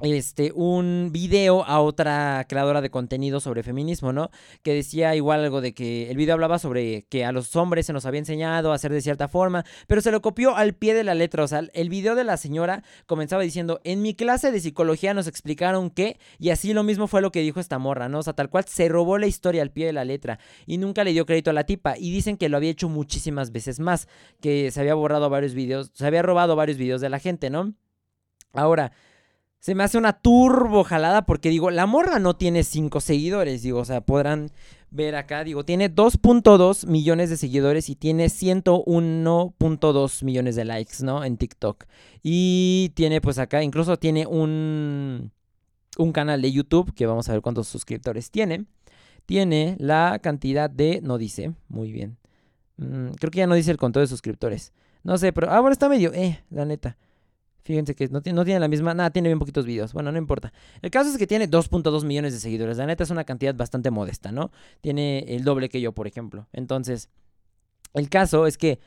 [0.00, 4.30] este, un video a otra creadora de contenido sobre feminismo, ¿no?
[4.62, 7.92] Que decía igual algo de que el video hablaba sobre que a los hombres se
[7.92, 11.04] nos había enseñado a hacer de cierta forma, pero se lo copió al pie de
[11.04, 14.60] la letra, o sea, el video de la señora comenzaba diciendo, en mi clase de
[14.60, 18.18] psicología nos explicaron que, y así lo mismo fue lo que dijo esta morra, ¿no?
[18.18, 21.04] O sea, tal cual se robó la historia al pie de la letra y nunca
[21.04, 24.08] le dio crédito a la tipa, y dicen que lo había hecho muchísimas veces más,
[24.40, 27.74] que se había borrado varios videos, se había robado varios videos de la gente, ¿no?
[28.52, 28.92] Ahora,
[29.66, 33.80] se me hace una turbo jalada porque digo, la morra no tiene 5 seguidores, digo,
[33.80, 34.52] o sea, podrán
[34.92, 41.24] ver acá, digo, tiene 2.2 millones de seguidores y tiene 101.2 millones de likes, ¿no?
[41.24, 41.84] En TikTok.
[42.22, 45.32] Y tiene pues acá, incluso tiene un,
[45.98, 48.66] un canal de YouTube, que vamos a ver cuántos suscriptores tiene.
[49.24, 52.18] Tiene la cantidad de, no dice, muy bien.
[52.76, 54.72] Mm, creo que ya no dice el conteo de suscriptores.
[55.02, 56.96] No sé, pero ahora está medio, eh, la neta.
[57.66, 59.92] Fíjense que no tiene, no tiene la misma, nada, tiene bien poquitos videos.
[59.92, 60.52] Bueno, no importa.
[60.82, 62.76] El caso es que tiene 2.2 millones de seguidores.
[62.76, 64.52] La neta es una cantidad bastante modesta, ¿no?
[64.80, 66.46] Tiene el doble que yo, por ejemplo.
[66.52, 67.10] Entonces,
[67.92, 68.78] el caso es que,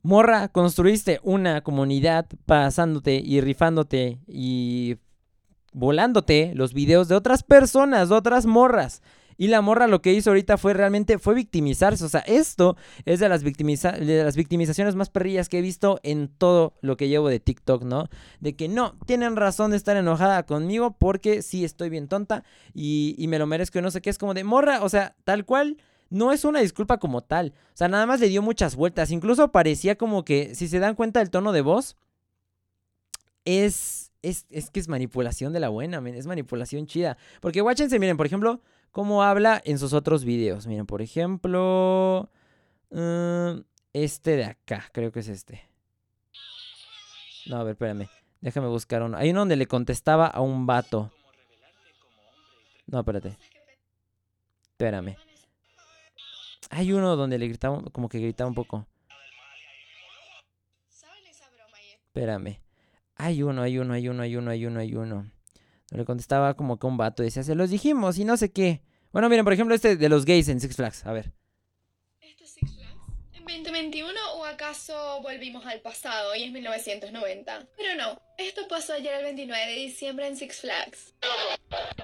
[0.00, 4.96] morra, construiste una comunidad pasándote y rifándote y
[5.74, 9.02] volándote los videos de otras personas, de otras morras.
[9.36, 12.04] Y la morra lo que hizo ahorita fue realmente, fue victimizarse.
[12.04, 16.28] O sea, esto es de las, de las victimizaciones más perrillas que he visto en
[16.28, 18.08] todo lo que llevo de TikTok, ¿no?
[18.40, 23.14] De que no, tienen razón de estar enojada conmigo porque sí estoy bien tonta y,
[23.18, 24.10] y me lo merezco no sé qué.
[24.10, 25.76] Es como de morra, o sea, tal cual
[26.10, 27.54] no es una disculpa como tal.
[27.68, 29.10] O sea, nada más le dio muchas vueltas.
[29.10, 31.96] Incluso parecía como que, si se dan cuenta del tono de voz,
[33.44, 37.16] es, es, es que es manipulación de la buena, es manipulación chida.
[37.40, 38.60] Porque guáchense, miren, por ejemplo,
[38.92, 40.66] cómo habla en sus otros videos.
[40.66, 42.30] Miren, por ejemplo,
[42.90, 43.60] mm,
[43.92, 45.68] este de acá, creo que es este.
[47.46, 48.08] No, a ver, espérame.
[48.40, 49.16] Déjame buscar uno.
[49.16, 51.10] Hay uno donde le contestaba a un vato.
[52.86, 53.36] No, espérate.
[54.72, 55.16] Espérame.
[56.70, 58.86] Hay uno donde le gritaba, como que gritaba un poco.
[62.06, 62.60] Espérame.
[63.16, 65.30] Hay uno, hay uno, hay uno, hay uno, hay uno, hay uno.
[65.92, 68.82] Le contestaba como que un vato decía, se los dijimos y no sé qué.
[69.12, 71.06] Bueno, miren, por ejemplo, este de los gays en Six Flags.
[71.06, 71.32] A ver.
[72.20, 72.96] ¿Esto es Six Flags?
[73.34, 77.66] ¿En 2021 o acaso volvimos al pasado y es 1990?
[77.76, 81.14] Pero no, esto pasó ayer el 29 de diciembre en Six Flags.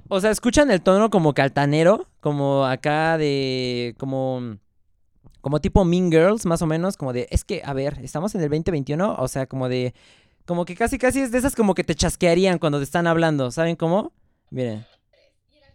[0.09, 2.07] O sea, ¿escuchan el tono como caltanero?
[2.21, 3.95] Como acá de...
[3.99, 4.59] como...
[5.41, 8.43] Como tipo Mean Girls, más o menos, como de, es que, a ver, estamos en
[8.43, 9.95] el 2021, o sea, como de,
[10.49, 13.51] como que casi casi es de esas como que te chasquearían cuando te están hablando,
[13.51, 14.15] ¿saben cómo?
[14.49, 14.87] Miren.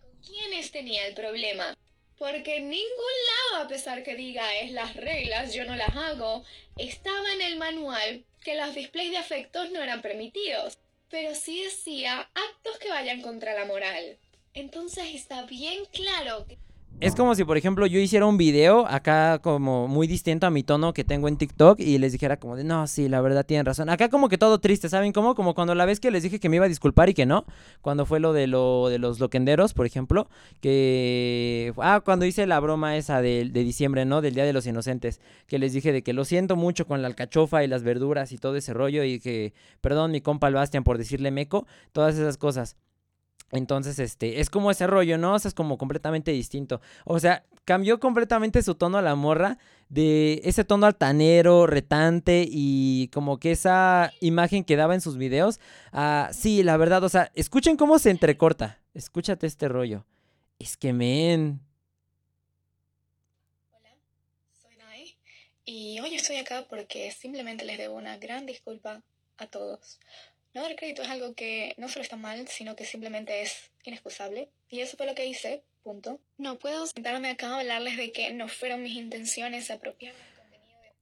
[0.02, 1.78] ¿Con quiénes tenía el problema?
[2.18, 3.16] Porque en ningún
[3.52, 6.44] lado, a pesar que diga es las reglas, yo no las hago,
[6.76, 10.80] estaba en el manual que los displays de afectos no eran permitidos.
[11.12, 14.18] Pero sí decía actos que vayan contra la moral.
[14.56, 16.58] Entonces está bien claro que
[17.00, 20.64] es como si, por ejemplo, yo hiciera un video acá como muy distinto a mi
[20.64, 23.66] tono que tengo en TikTok y les dijera como de, no, sí, la verdad tienen
[23.66, 23.90] razón.
[23.90, 25.36] Acá como que todo triste, ¿saben cómo?
[25.36, 27.46] Como cuando la vez que les dije que me iba a disculpar y que no,
[27.82, 30.30] cuando fue lo de, lo, de los loquenderos, por ejemplo,
[30.62, 31.74] que...
[31.78, 34.22] Ah, cuando hice la broma esa de, de diciembre, ¿no?
[34.22, 37.10] Del Día de los Inocentes, que les dije de que lo siento mucho con la
[37.10, 40.98] alcachofa y las verduras y todo ese rollo y que, perdón, mi compa Bastian por
[40.98, 42.78] decirle meco, todas esas cosas.
[43.54, 45.36] Entonces, este, es como ese rollo, ¿no?
[45.36, 46.82] O sea, es como completamente distinto.
[47.06, 53.10] O sea, cambió completamente su tono a la morra de ese tono altanero, retante y
[53.14, 55.60] como que esa imagen que daba en sus videos.
[55.92, 58.82] Ah, sí, la verdad, o sea, escuchen cómo se entrecorta.
[58.96, 60.04] Escúchate este rollo.
[60.58, 61.62] Es que men.
[65.66, 69.02] Y hoy estoy acá porque simplemente les debo una gran disculpa
[69.38, 70.00] a todos
[70.54, 74.50] no dar crédito es algo que no solo está mal, sino que simplemente es inexcusable.
[74.70, 76.20] Y eso fue lo que hice, punto.
[76.38, 80.33] No puedo sentarme acá a hablarles de que no fueron mis intenciones apropiadas.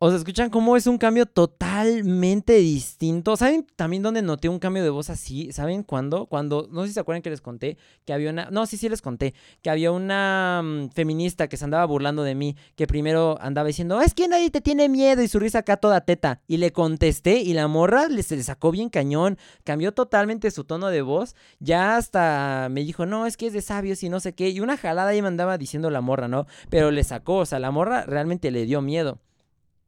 [0.04, 3.38] O sea, escuchan cómo es un cambio totalmente distinto.
[3.38, 5.52] ¿Saben también dónde noté un cambio de voz así?
[5.52, 6.26] ¿Saben cuándo?
[6.26, 8.90] Cuando, no sé si se acuerdan que les conté que había una, no, sí, sí
[8.90, 13.38] les conté, que había una mm, feminista que se andaba burlando de mí, que primero
[13.42, 16.42] andaba diciendo, es que nadie te tiene miedo y su risa acá toda teta.
[16.48, 20.64] Y le contesté y la morra le, se le sacó bien cañón, cambió totalmente su
[20.64, 24.20] tono de voz, ya hasta me dijo, no, es que es de sabios y no
[24.20, 26.48] sé qué, y una jalada ahí me andaba diciendo la morra, ¿no?
[26.72, 29.20] Pero le sacó, o sea, la morra realmente le dio miedo.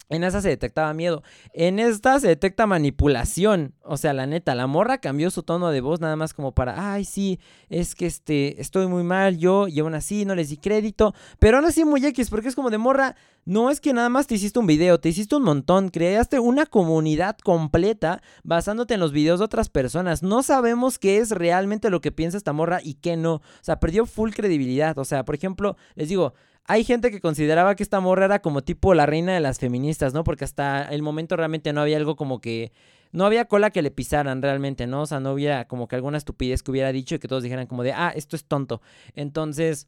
[0.09, 1.23] En esa se detectaba miedo.
[1.53, 3.73] En esta se detecta manipulación.
[3.81, 6.93] O sea, la neta, la morra cambió su tono de voz nada más como para,
[6.93, 7.39] ay, sí,
[7.69, 11.13] es que este, estoy muy mal yo y aún así no les di crédito.
[11.39, 14.27] Pero aún así muy X, porque es como de morra, no es que nada más
[14.27, 19.11] te hiciste un video, te hiciste un montón, creaste una comunidad completa basándote en los
[19.11, 20.23] videos de otras personas.
[20.23, 23.35] No sabemos qué es realmente lo que piensa esta morra y qué no.
[23.35, 24.97] O sea, perdió full credibilidad.
[24.97, 26.33] O sea, por ejemplo, les digo,
[26.65, 30.13] hay gente que consideraba que esta morra era como tipo la reina de las feministas,
[30.13, 30.23] ¿no?
[30.23, 32.71] Porque hasta el momento realmente no había algo como que...
[33.11, 35.01] No había cola que le pisaran realmente, ¿no?
[35.01, 37.67] O sea, no había como que alguna estupidez que hubiera dicho y que todos dijeran
[37.67, 38.81] como de, ah, esto es tonto.
[39.13, 39.87] Entonces,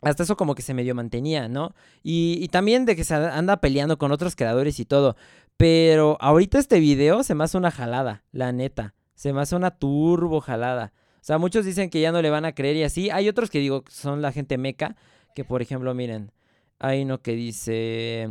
[0.00, 1.74] hasta eso como que se medio mantenía, ¿no?
[2.02, 5.16] Y, también de que se anda peleando con otros creadores y todo.
[5.56, 8.94] Pero ahorita este video se me hace una jalada, la neta.
[9.14, 10.92] Se me hace una turbo jalada.
[11.16, 13.10] O sea, muchos dicen que ya no le van a creer y así.
[13.10, 14.96] Hay otros que digo, son la gente meca.
[15.34, 16.32] Que por ejemplo, miren,
[16.78, 18.30] hay uno que dice...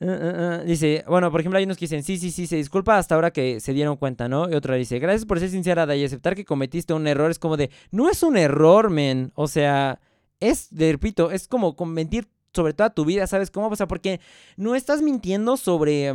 [0.00, 2.56] Uh, uh, uh, dice, bueno, por ejemplo, hay unos que dicen, sí, sí, sí, se
[2.56, 4.50] disculpa hasta ahora que se dieron cuenta, ¿no?
[4.50, 7.30] Y otra dice, gracias por ser sincera, y aceptar que cometiste un error.
[7.30, 9.32] Es como de, no es un error, men.
[9.34, 10.00] O sea,
[10.40, 13.68] es, repito, es como mentir sobre toda tu vida, ¿sabes cómo?
[13.68, 14.20] O sea, porque
[14.56, 16.12] no estás mintiendo sobre...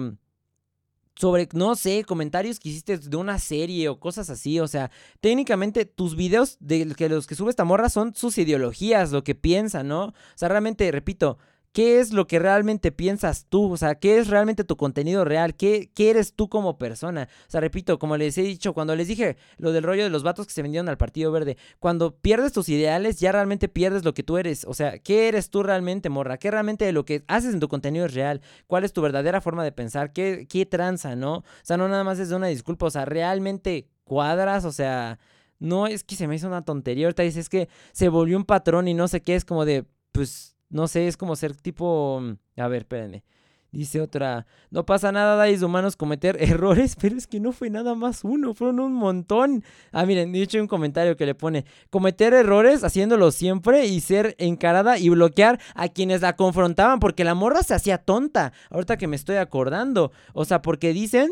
[1.20, 4.62] Sobre, no sé, comentarios que hiciste de una serie o cosas así.
[4.62, 4.90] O sea,
[5.20, 9.36] técnicamente tus videos de que los que sube esta morra son sus ideologías, lo que
[9.36, 10.06] piensa, ¿no?
[10.06, 11.38] O sea, realmente, repito,
[11.72, 15.56] qué es lo que realmente piensas tú, o sea, qué es realmente tu contenido real,
[15.56, 17.30] qué, qué eres tú como persona.
[17.48, 20.24] O sea, repito, como les he dicho, cuando les dije lo del rollo de los
[20.24, 24.14] vatos que se vendieron al Partido Verde, cuando pierdes tus ideales, ya realmente pierdes lo
[24.14, 24.66] que tú eres.
[24.66, 26.38] O sea, ¿qué eres tú realmente, morra?
[26.38, 28.42] ¿Qué realmente de lo que haces en tu contenido es real?
[28.68, 30.12] ¿Cuál es tu verdadera forma de pensar?
[30.14, 31.38] ¿Qué, qué tranza, no?
[31.38, 35.20] O sea, no nada más es de una disculpa, o sea, realmente cuadras, o sea...
[35.62, 37.08] No es que se me hizo una tontería.
[37.08, 39.36] Ahorita dices es que se volvió un patrón y no sé qué.
[39.36, 42.22] Es como de, pues, no sé, es como ser tipo...
[42.58, 43.24] A ver, espérenme.
[43.72, 47.94] Dice otra, no pasa nada, dais humanos cometer errores, pero es que no fue nada
[47.94, 49.64] más uno, fueron un montón.
[49.92, 54.36] Ah, miren, he hecho un comentario que le pone, cometer errores haciéndolo siempre y ser
[54.40, 59.08] encarada y bloquear a quienes la confrontaban, porque la morra se hacía tonta, ahorita que
[59.08, 60.12] me estoy acordando.
[60.34, 61.32] O sea, porque dicen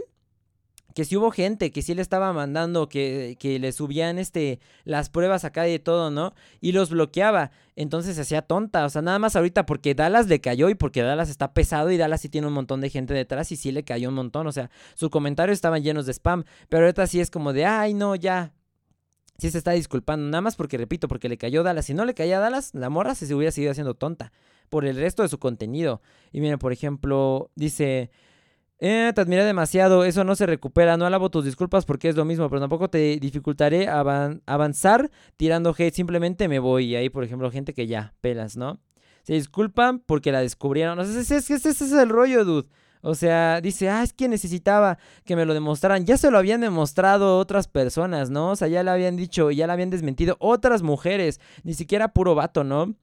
[0.98, 5.12] que si hubo gente que sí le estaba mandando, que, que le subían este, las
[5.12, 6.34] pruebas acá y todo, ¿no?
[6.60, 7.52] Y los bloqueaba.
[7.76, 8.84] Entonces se hacía tonta.
[8.84, 11.98] O sea, nada más ahorita porque Dallas le cayó y porque Dallas está pesado y
[11.98, 14.48] Dallas sí tiene un montón de gente detrás y sí le cayó un montón.
[14.48, 16.46] O sea, sus comentarios estaban llenos de spam.
[16.68, 18.54] Pero ahorita sí es como de, ay, no, ya,
[19.38, 20.28] sí se está disculpando.
[20.28, 21.86] Nada más porque, repito, porque le cayó Dallas.
[21.86, 24.32] Si no le caía a Dallas, la morra se hubiera seguido haciendo tonta
[24.68, 26.02] por el resto de su contenido.
[26.32, 28.10] Y miren, por ejemplo, dice...
[28.80, 32.26] Eh, te admiré demasiado, eso no se recupera, no alabo tus disculpas porque es lo
[32.26, 36.86] mismo, pero tampoco te dificultaré avanzar tirando hate, simplemente me voy.
[36.86, 38.80] Y ahí, por ejemplo, gente que ya, pelas, ¿no?
[39.24, 41.00] Se disculpan porque la descubrieron.
[41.00, 42.70] O sea, ese, es el rollo, dude.
[43.02, 46.06] O sea, dice, ah, es que necesitaba que me lo demostraran.
[46.06, 48.52] Ya se lo habían demostrado otras personas, ¿no?
[48.52, 52.36] O sea, ya le habían dicho, ya le habían desmentido otras mujeres, ni siquiera puro
[52.36, 52.96] vato, ¿no?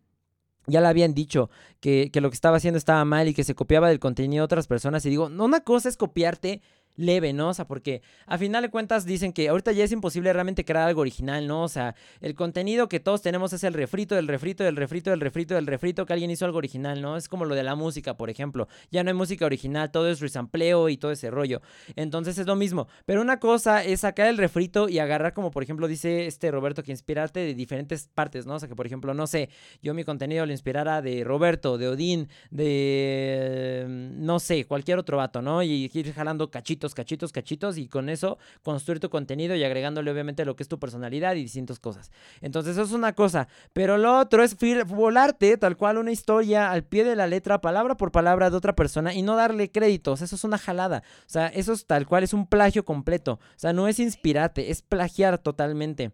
[0.67, 1.51] Ya le habían dicho
[1.81, 4.47] que, que, lo que estaba haciendo estaba mal y que se copiaba del contenido de
[4.47, 5.05] otras personas.
[5.07, 6.62] Y digo, una cosa es copiarte
[6.97, 7.49] leve, ¿no?
[7.51, 10.88] O sea, porque a final de cuentas dicen que ahorita ya es imposible realmente crear
[10.88, 11.62] algo original, ¿no?
[11.62, 15.20] O sea, el contenido que todos tenemos es el refrito, el refrito, el refrito, el
[15.20, 17.16] refrito, el refrito, que alguien hizo algo original, ¿no?
[17.16, 18.68] Es como lo de la música, por ejemplo.
[18.90, 21.61] Ya no hay música original, todo es resampleo y todo ese rollo.
[21.97, 22.88] Entonces es lo mismo.
[23.07, 26.82] Pero una cosa es sacar el refrito y agarrar, como por ejemplo dice este Roberto,
[26.82, 28.55] que inspirarte de diferentes partes, ¿no?
[28.55, 29.49] O sea, que por ejemplo, no sé,
[29.82, 35.42] yo mi contenido lo inspirara de Roberto, de Odín, de, no sé, cualquier otro vato,
[35.42, 35.62] ¿no?
[35.62, 40.45] Y ir jalando cachitos cachitos, cachitos, y con eso construir tu contenido y agregándole obviamente
[40.45, 42.11] lo que es tu personalidad y distintas cosas.
[42.41, 44.57] Entonces eso es una cosa, pero lo otro es
[44.87, 48.74] volarte tal cual una historia al pie de la letra, palabra por palabra de otra
[48.74, 52.24] persona y no darle créditos, eso es una jalada, o sea, eso es tal cual,
[52.24, 56.12] es un plagio completo, o sea, no es inspirarte, es plagiar totalmente.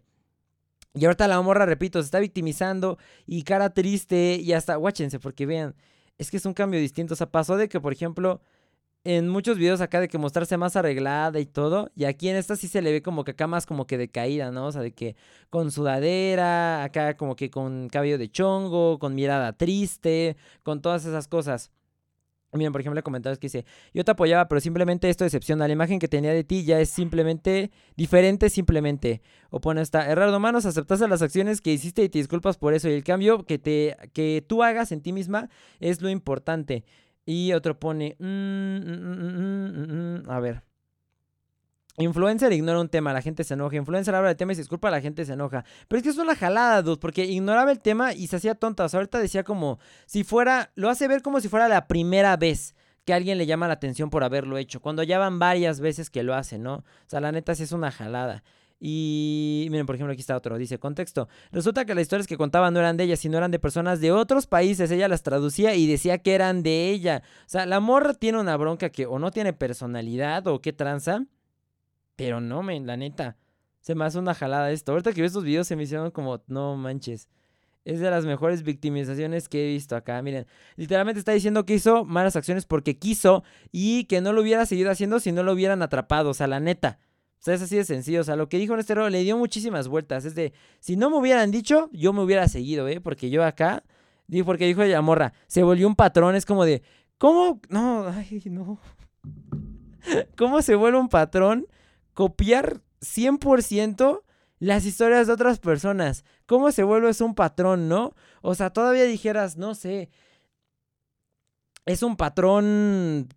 [0.93, 5.45] Y ahorita la morra, repito, se está victimizando y cara triste y hasta, guáchense, porque
[5.45, 5.73] vean,
[6.17, 7.13] es que es un cambio distinto.
[7.13, 8.41] O sea, pasó de que, por ejemplo,
[9.03, 11.89] en muchos videos acá de que mostrarse más arreglada y todo.
[11.95, 14.09] Y aquí en esta sí se le ve como que acá más como que de
[14.09, 14.67] caída, ¿no?
[14.67, 15.15] O sea, de que
[15.49, 21.27] con sudadera, acá como que con cabello de chongo, con mirada triste, con todas esas
[21.27, 21.71] cosas.
[22.53, 25.67] Miren, por ejemplo, el comentario que dice, yo te apoyaba, pero simplemente esto decepciona.
[25.67, 29.21] La imagen que tenía de ti ya es simplemente diferente, simplemente.
[29.51, 32.89] O pone esta, Errado Manos, aceptaste las acciones que hiciste y te disculpas por eso.
[32.89, 35.49] Y el cambio que, te, que tú hagas en ti misma
[35.79, 36.83] es lo importante.
[37.25, 40.63] Y otro pone, mm, mm, mm, a ver.
[41.97, 43.75] Influencer ignora un tema, la gente se enoja.
[43.75, 45.65] Influencer habla del tema y se disculpa, la gente se enoja.
[45.87, 48.85] Pero es que es una jalada, dude, porque ignoraba el tema y se hacía tonta.
[48.85, 52.37] O sea, ahorita decía como si fuera, lo hace ver como si fuera la primera
[52.37, 54.79] vez que alguien le llama la atención por haberlo hecho.
[54.79, 56.75] Cuando ya van varias veces que lo hace, ¿no?
[56.75, 58.43] O sea, la neta sí es una jalada.
[58.83, 60.57] Y miren, por ejemplo, aquí está otro.
[60.57, 61.27] Dice, contexto.
[61.51, 64.11] Resulta que las historias que contaba no eran de ella, sino eran de personas de
[64.11, 64.89] otros países.
[64.89, 67.21] Ella las traducía y decía que eran de ella.
[67.45, 71.27] O sea, la morra tiene una bronca que o no tiene personalidad o qué tranza.
[72.15, 73.37] Pero no, men, la neta.
[73.81, 74.93] Se me hace una jalada esto.
[74.93, 77.29] Ahorita que veo estos videos se me hicieron como, no manches.
[77.85, 80.19] Es de las mejores victimizaciones que he visto acá.
[80.23, 84.65] Miren, literalmente está diciendo que hizo malas acciones porque quiso y que no lo hubiera
[84.65, 86.31] seguido haciendo si no lo hubieran atrapado.
[86.31, 86.97] O sea, la neta.
[87.41, 88.21] O sea, es así de sencillo.
[88.21, 90.25] O sea, lo que dijo este le dio muchísimas vueltas.
[90.25, 93.01] Es de, si no me hubieran dicho, yo me hubiera seguido, ¿eh?
[93.01, 93.83] Porque yo acá,
[94.45, 96.35] porque dijo la morra, se volvió un patrón.
[96.35, 96.83] Es como de,
[97.17, 97.59] ¿cómo?
[97.69, 98.79] No, ay, no.
[100.37, 101.65] ¿Cómo se vuelve un patrón?
[102.13, 104.21] Copiar 100%
[104.59, 106.23] las historias de otras personas.
[106.45, 108.13] ¿Cómo se vuelve es un patrón, no?
[108.43, 110.11] O sea, todavía dijeras, no sé.
[111.87, 113.29] Es un patrón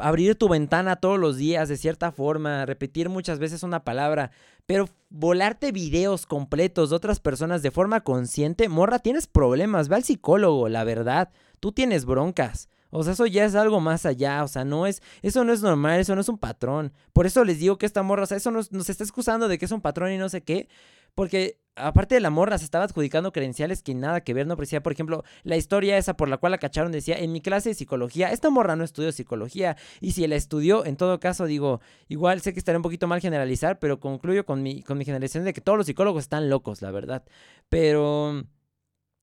[0.00, 4.30] abrir tu ventana todos los días de cierta forma, repetir muchas veces una palabra,
[4.66, 10.04] pero volarte videos completos de otras personas de forma consciente, morra, tienes problemas, ve al
[10.04, 11.30] psicólogo, la verdad,
[11.60, 12.68] tú tienes broncas.
[12.90, 15.60] O sea, eso ya es algo más allá, o sea, no es, eso no es
[15.60, 16.92] normal, eso no es un patrón.
[17.12, 19.66] Por eso les digo que esta morra, o sea, eso nos, está excusando de que
[19.66, 20.68] es un patrón y no sé qué,
[21.14, 24.82] porque aparte de la morra se estaba adjudicando credenciales que nada que ver, no parecía,
[24.82, 27.74] por ejemplo, la historia esa por la cual la cacharon decía, en mi clase de
[27.74, 32.40] psicología, esta morra no estudió psicología, y si la estudió, en todo caso, digo, igual
[32.40, 35.52] sé que estaré un poquito mal generalizar, pero concluyo con mi, con mi generalización de
[35.52, 37.22] que todos los psicólogos están locos, la verdad.
[37.68, 38.44] Pero...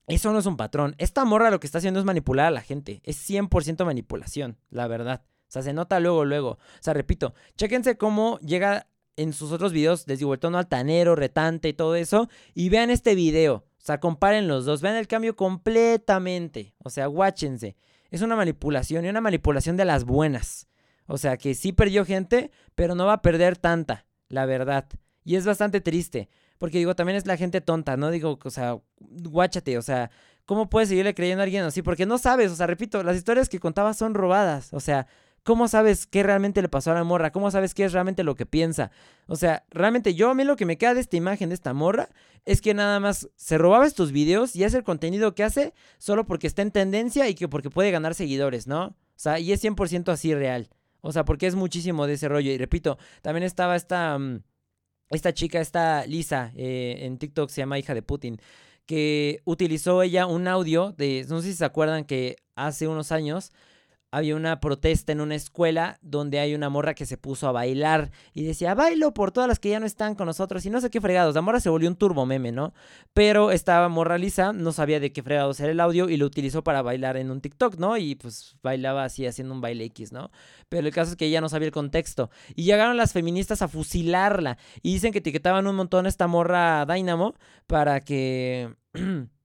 [0.07, 0.95] Eso no es un patrón.
[0.97, 3.01] Esta morra lo que está haciendo es manipular a la gente.
[3.03, 5.23] Es 100% manipulación, la verdad.
[5.47, 6.51] O sea, se nota luego, luego.
[6.51, 11.15] O sea, repito, chéquense cómo llega en sus otros videos, les digo, el tono altanero,
[11.15, 12.29] retante y todo eso.
[12.53, 13.65] Y vean este video.
[13.77, 14.81] O sea, comparen los dos.
[14.81, 16.75] Vean el cambio completamente.
[16.83, 17.75] O sea, guáchense.
[18.11, 20.67] Es una manipulación y una manipulación de las buenas.
[21.07, 24.87] O sea, que sí perdió gente, pero no va a perder tanta, la verdad.
[25.23, 26.29] Y es bastante triste.
[26.57, 28.11] Porque digo, también es la gente tonta, ¿no?
[28.11, 30.09] Digo, o sea, guáchate, o sea,
[30.45, 31.81] ¿cómo puedes seguirle creyendo a alguien así?
[31.81, 35.07] Porque no sabes, o sea, repito, las historias que contaba son robadas, o sea,
[35.43, 37.31] ¿cómo sabes qué realmente le pasó a la morra?
[37.31, 38.91] ¿Cómo sabes qué es realmente lo que piensa?
[39.27, 41.73] O sea, realmente yo a mí lo que me queda de esta imagen de esta
[41.73, 42.09] morra
[42.45, 46.25] es que nada más se robaba estos videos y es el contenido que hace solo
[46.25, 48.85] porque está en tendencia y que porque puede ganar seguidores, ¿no?
[48.85, 50.69] O sea, y es 100% así real.
[51.01, 52.51] O sea, porque es muchísimo de ese rollo.
[52.51, 54.17] Y repito, también estaba esta...
[54.17, 54.41] Mm,
[55.09, 58.39] esta chica, esta Lisa, eh, en TikTok se llama hija de Putin,
[58.85, 63.51] que utilizó ella un audio de, no sé si se acuerdan que hace unos años
[64.15, 68.11] había una protesta en una escuela donde hay una morra que se puso a bailar
[68.33, 70.89] y decía, bailo por todas las que ya no están con nosotros y no sé
[70.89, 71.35] qué fregados.
[71.35, 72.73] La morra se volvió un turbo meme, ¿no?
[73.13, 76.63] Pero esta morra lisa no sabía de qué fregados era el audio y lo utilizó
[76.63, 77.97] para bailar en un TikTok, ¿no?
[77.97, 80.31] Y pues bailaba así haciendo un baile X, ¿no?
[80.69, 82.29] Pero el caso es que ella no sabía el contexto.
[82.55, 86.85] Y llegaron las feministas a fusilarla y dicen que etiquetaban un montón a esta morra
[86.85, 87.35] Dynamo
[87.67, 88.75] para que...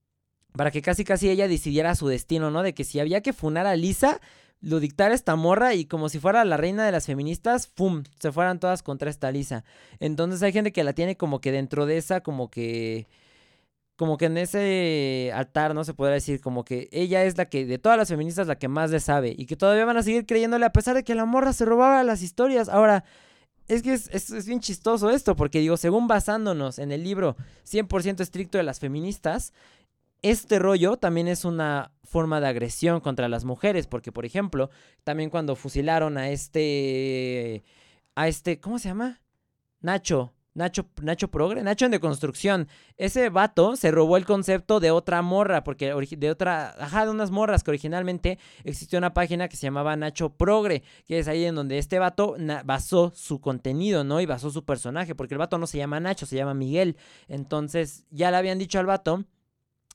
[0.53, 2.63] para que casi casi ella decidiera su destino, ¿no?
[2.63, 4.19] De que si había que funar a Lisa,
[4.61, 8.03] lo dictara esta morra y como si fuera la reina de las feministas, ¡pum!
[8.19, 9.63] Se fueran todas contra esta Lisa.
[9.99, 13.07] Entonces hay gente que la tiene como que dentro de esa, como que...
[13.97, 15.83] Como que en ese altar, ¿no?
[15.83, 18.67] Se podrá decir, como que ella es la que, de todas las feministas, la que
[18.67, 19.35] más le sabe.
[19.37, 22.03] Y que todavía van a seguir creyéndole a pesar de que la morra se robaba
[22.03, 22.67] las historias.
[22.67, 23.03] Ahora,
[23.67, 27.35] es que es, es, bien chistoso esto, porque digo, según basándonos en el libro
[27.69, 29.53] 100% estricto de las feministas,
[30.21, 34.69] este rollo también es una forma de agresión contra las mujeres, porque por ejemplo,
[35.03, 37.63] también cuando fusilaron a este,
[38.15, 39.21] a este, ¿cómo se llama?
[39.79, 42.67] Nacho, Nacho, Nacho Progre, Nacho en deconstrucción.
[42.97, 47.31] Ese vato se robó el concepto de otra morra, porque de otra, ajá, de unas
[47.31, 51.55] morras que originalmente existió una página que se llamaba Nacho Progre, que es ahí en
[51.55, 54.19] donde este vato basó su contenido, ¿no?
[54.19, 56.97] Y basó su personaje, porque el vato no se llama Nacho, se llama Miguel.
[57.29, 59.25] Entonces, ya le habían dicho al vato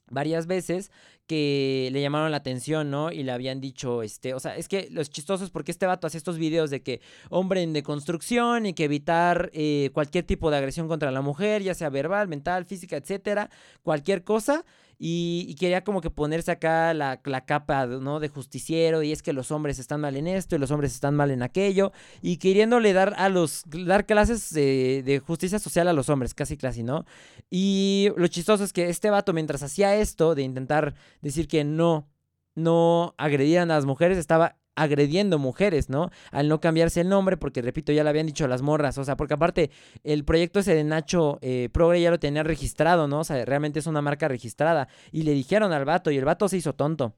[0.08, 0.90] varias veces
[1.26, 3.10] que le llamaron la atención, ¿no?
[3.10, 6.18] Y le habían dicho, este, o sea, es que los chistosos porque este vato hace
[6.18, 7.00] estos videos de que
[7.30, 11.74] hombre en deconstrucción y que evitar eh, cualquier tipo de agresión contra la mujer, ya
[11.74, 13.50] sea verbal, mental, física, etcétera,
[13.82, 14.64] cualquier cosa.
[14.98, 18.20] Y, quería como que ponerse acá la, capa, ¿no?
[18.20, 21.14] De justiciero, y es que los hombres están mal en esto y los hombres están
[21.14, 21.92] mal en aquello,
[22.22, 26.56] y queriéndole dar a los, dar clases de, de justicia social a los hombres, casi
[26.56, 27.04] casi, ¿no?
[27.50, 32.08] Y lo chistoso es que este vato, mientras hacía esto, de intentar decir que no,
[32.54, 36.10] no agredían a las mujeres, estaba agrediendo mujeres, ¿no?
[36.30, 39.16] Al no cambiarse el nombre, porque repito, ya le habían dicho las morras, o sea,
[39.16, 39.70] porque aparte
[40.04, 43.20] el proyecto ese de Nacho eh, Progre ya lo tenía registrado, ¿no?
[43.20, 44.88] O sea, realmente es una marca registrada.
[45.10, 47.14] Y le dijeron al vato y el vato se hizo tonto.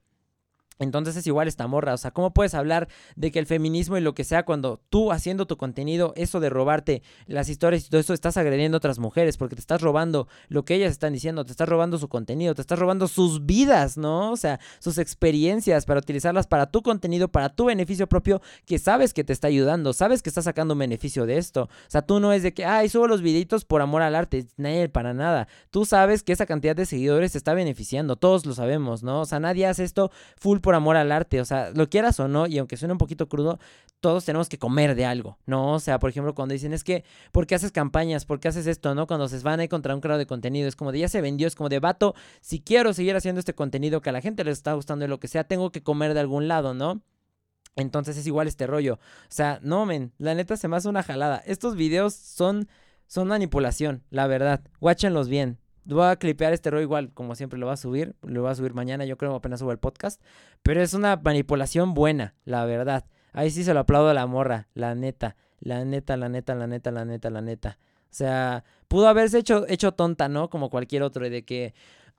[0.78, 4.00] Entonces es igual esta morra, o sea, ¿cómo puedes hablar de que el feminismo y
[4.00, 8.00] lo que sea cuando tú haciendo tu contenido, eso de robarte las historias y todo
[8.00, 11.44] eso, estás agrediendo a otras mujeres porque te estás robando lo que ellas están diciendo,
[11.44, 14.32] te estás robando su contenido, te estás robando sus vidas, ¿no?
[14.32, 19.12] O sea, sus experiencias para utilizarlas para tu contenido, para tu beneficio propio, que sabes
[19.12, 21.64] que te está ayudando, sabes que estás sacando beneficio de esto.
[21.64, 24.46] O sea, tú no es de que, ay, subo los videitos por amor al arte,
[24.56, 25.48] nadie para nada.
[25.70, 29.20] Tú sabes que esa cantidad de seguidores está beneficiando, todos lo sabemos, ¿no?
[29.20, 32.28] O sea, nadie hace esto full por amor al arte, o sea, lo quieras o
[32.28, 33.58] no, y aunque suene un poquito crudo,
[34.00, 35.72] todos tenemos que comer de algo, ¿no?
[35.72, 38.26] O sea, por ejemplo, cuando dicen es que, ¿por qué haces campañas?
[38.26, 39.06] ¿Por qué haces esto, no?
[39.06, 41.46] Cuando se van ahí contra un creador de contenido, es como de ya se vendió,
[41.46, 44.50] es como de vato, si quiero seguir haciendo este contenido que a la gente le
[44.50, 47.00] está gustando y lo que sea, tengo que comer de algún lado, ¿no?
[47.74, 48.96] Entonces es igual este rollo.
[48.96, 51.42] O sea, no, men, la neta se me hace una jalada.
[51.46, 52.68] Estos videos son,
[53.06, 54.60] son manipulación, la verdad.
[54.80, 55.56] Guáchenlos bien.
[55.94, 58.14] Voy a clipear este rollo igual, como siempre lo va a subir.
[58.22, 60.22] Lo va a subir mañana, yo creo, apenas subo el podcast.
[60.62, 63.06] Pero es una manipulación buena, la verdad.
[63.32, 65.36] Ahí sí se lo aplaudo a la morra, la neta.
[65.60, 67.78] La neta, la neta, la neta, la neta, la neta.
[68.04, 70.50] O sea, pudo haberse hecho, hecho tonta, ¿no?
[70.50, 71.28] Como cualquier otro.
[71.28, 71.74] De que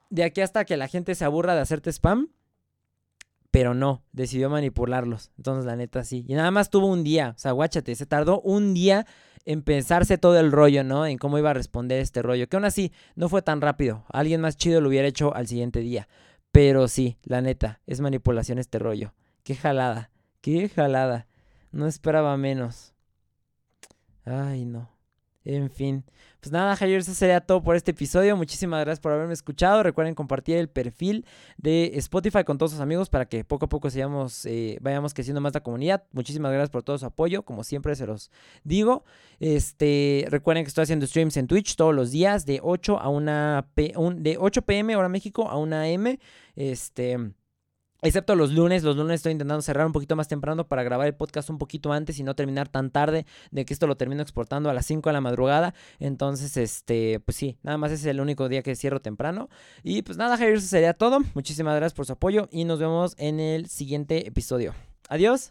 [0.09, 2.29] de aquí hasta que la gente se aburra de hacerte spam,
[3.51, 5.31] pero no, decidió manipularlos.
[5.37, 6.25] Entonces, la neta, sí.
[6.27, 9.05] Y nada más tuvo un día, o sea, guáchate, se tardó un día
[9.45, 11.05] en pensarse todo el rollo, ¿no?
[11.05, 12.47] En cómo iba a responder este rollo.
[12.47, 14.05] Que aún así, no fue tan rápido.
[14.09, 16.07] Alguien más chido lo hubiera hecho al siguiente día.
[16.51, 19.13] Pero sí, la neta, es manipulación este rollo.
[19.43, 20.11] Qué jalada,
[20.41, 21.27] qué jalada.
[21.71, 22.93] No esperaba menos.
[24.25, 24.98] Ay, no.
[25.45, 26.03] En fin.
[26.41, 28.37] Pues nada, Javier, eso sería todo por este episodio.
[28.37, 29.83] Muchísimas gracias por haberme escuchado.
[29.83, 31.25] Recuerden compartir el perfil
[31.57, 35.41] de Spotify con todos sus amigos para que poco a poco sigamos, eh, vayamos creciendo
[35.41, 36.03] más la comunidad.
[36.11, 37.43] Muchísimas gracias por todo su apoyo.
[37.43, 38.31] Como siempre se los
[38.63, 39.03] digo.
[39.39, 43.67] Este, recuerden que estoy haciendo streams en Twitch todos los días de 8 a una
[43.75, 46.17] p de 8 pm hora México a 1 am.
[46.55, 47.33] Este
[48.01, 51.15] Excepto los lunes, los lunes estoy intentando cerrar un poquito más temprano para grabar el
[51.15, 54.69] podcast un poquito antes y no terminar tan tarde de que esto lo termino exportando
[54.69, 55.73] a las 5 de la madrugada.
[55.99, 59.49] Entonces, este, pues sí, nada más es el único día que cierro temprano.
[59.83, 61.19] Y pues nada, Javier, eso sería todo.
[61.33, 64.73] Muchísimas gracias por su apoyo y nos vemos en el siguiente episodio.
[65.09, 65.47] Adiós.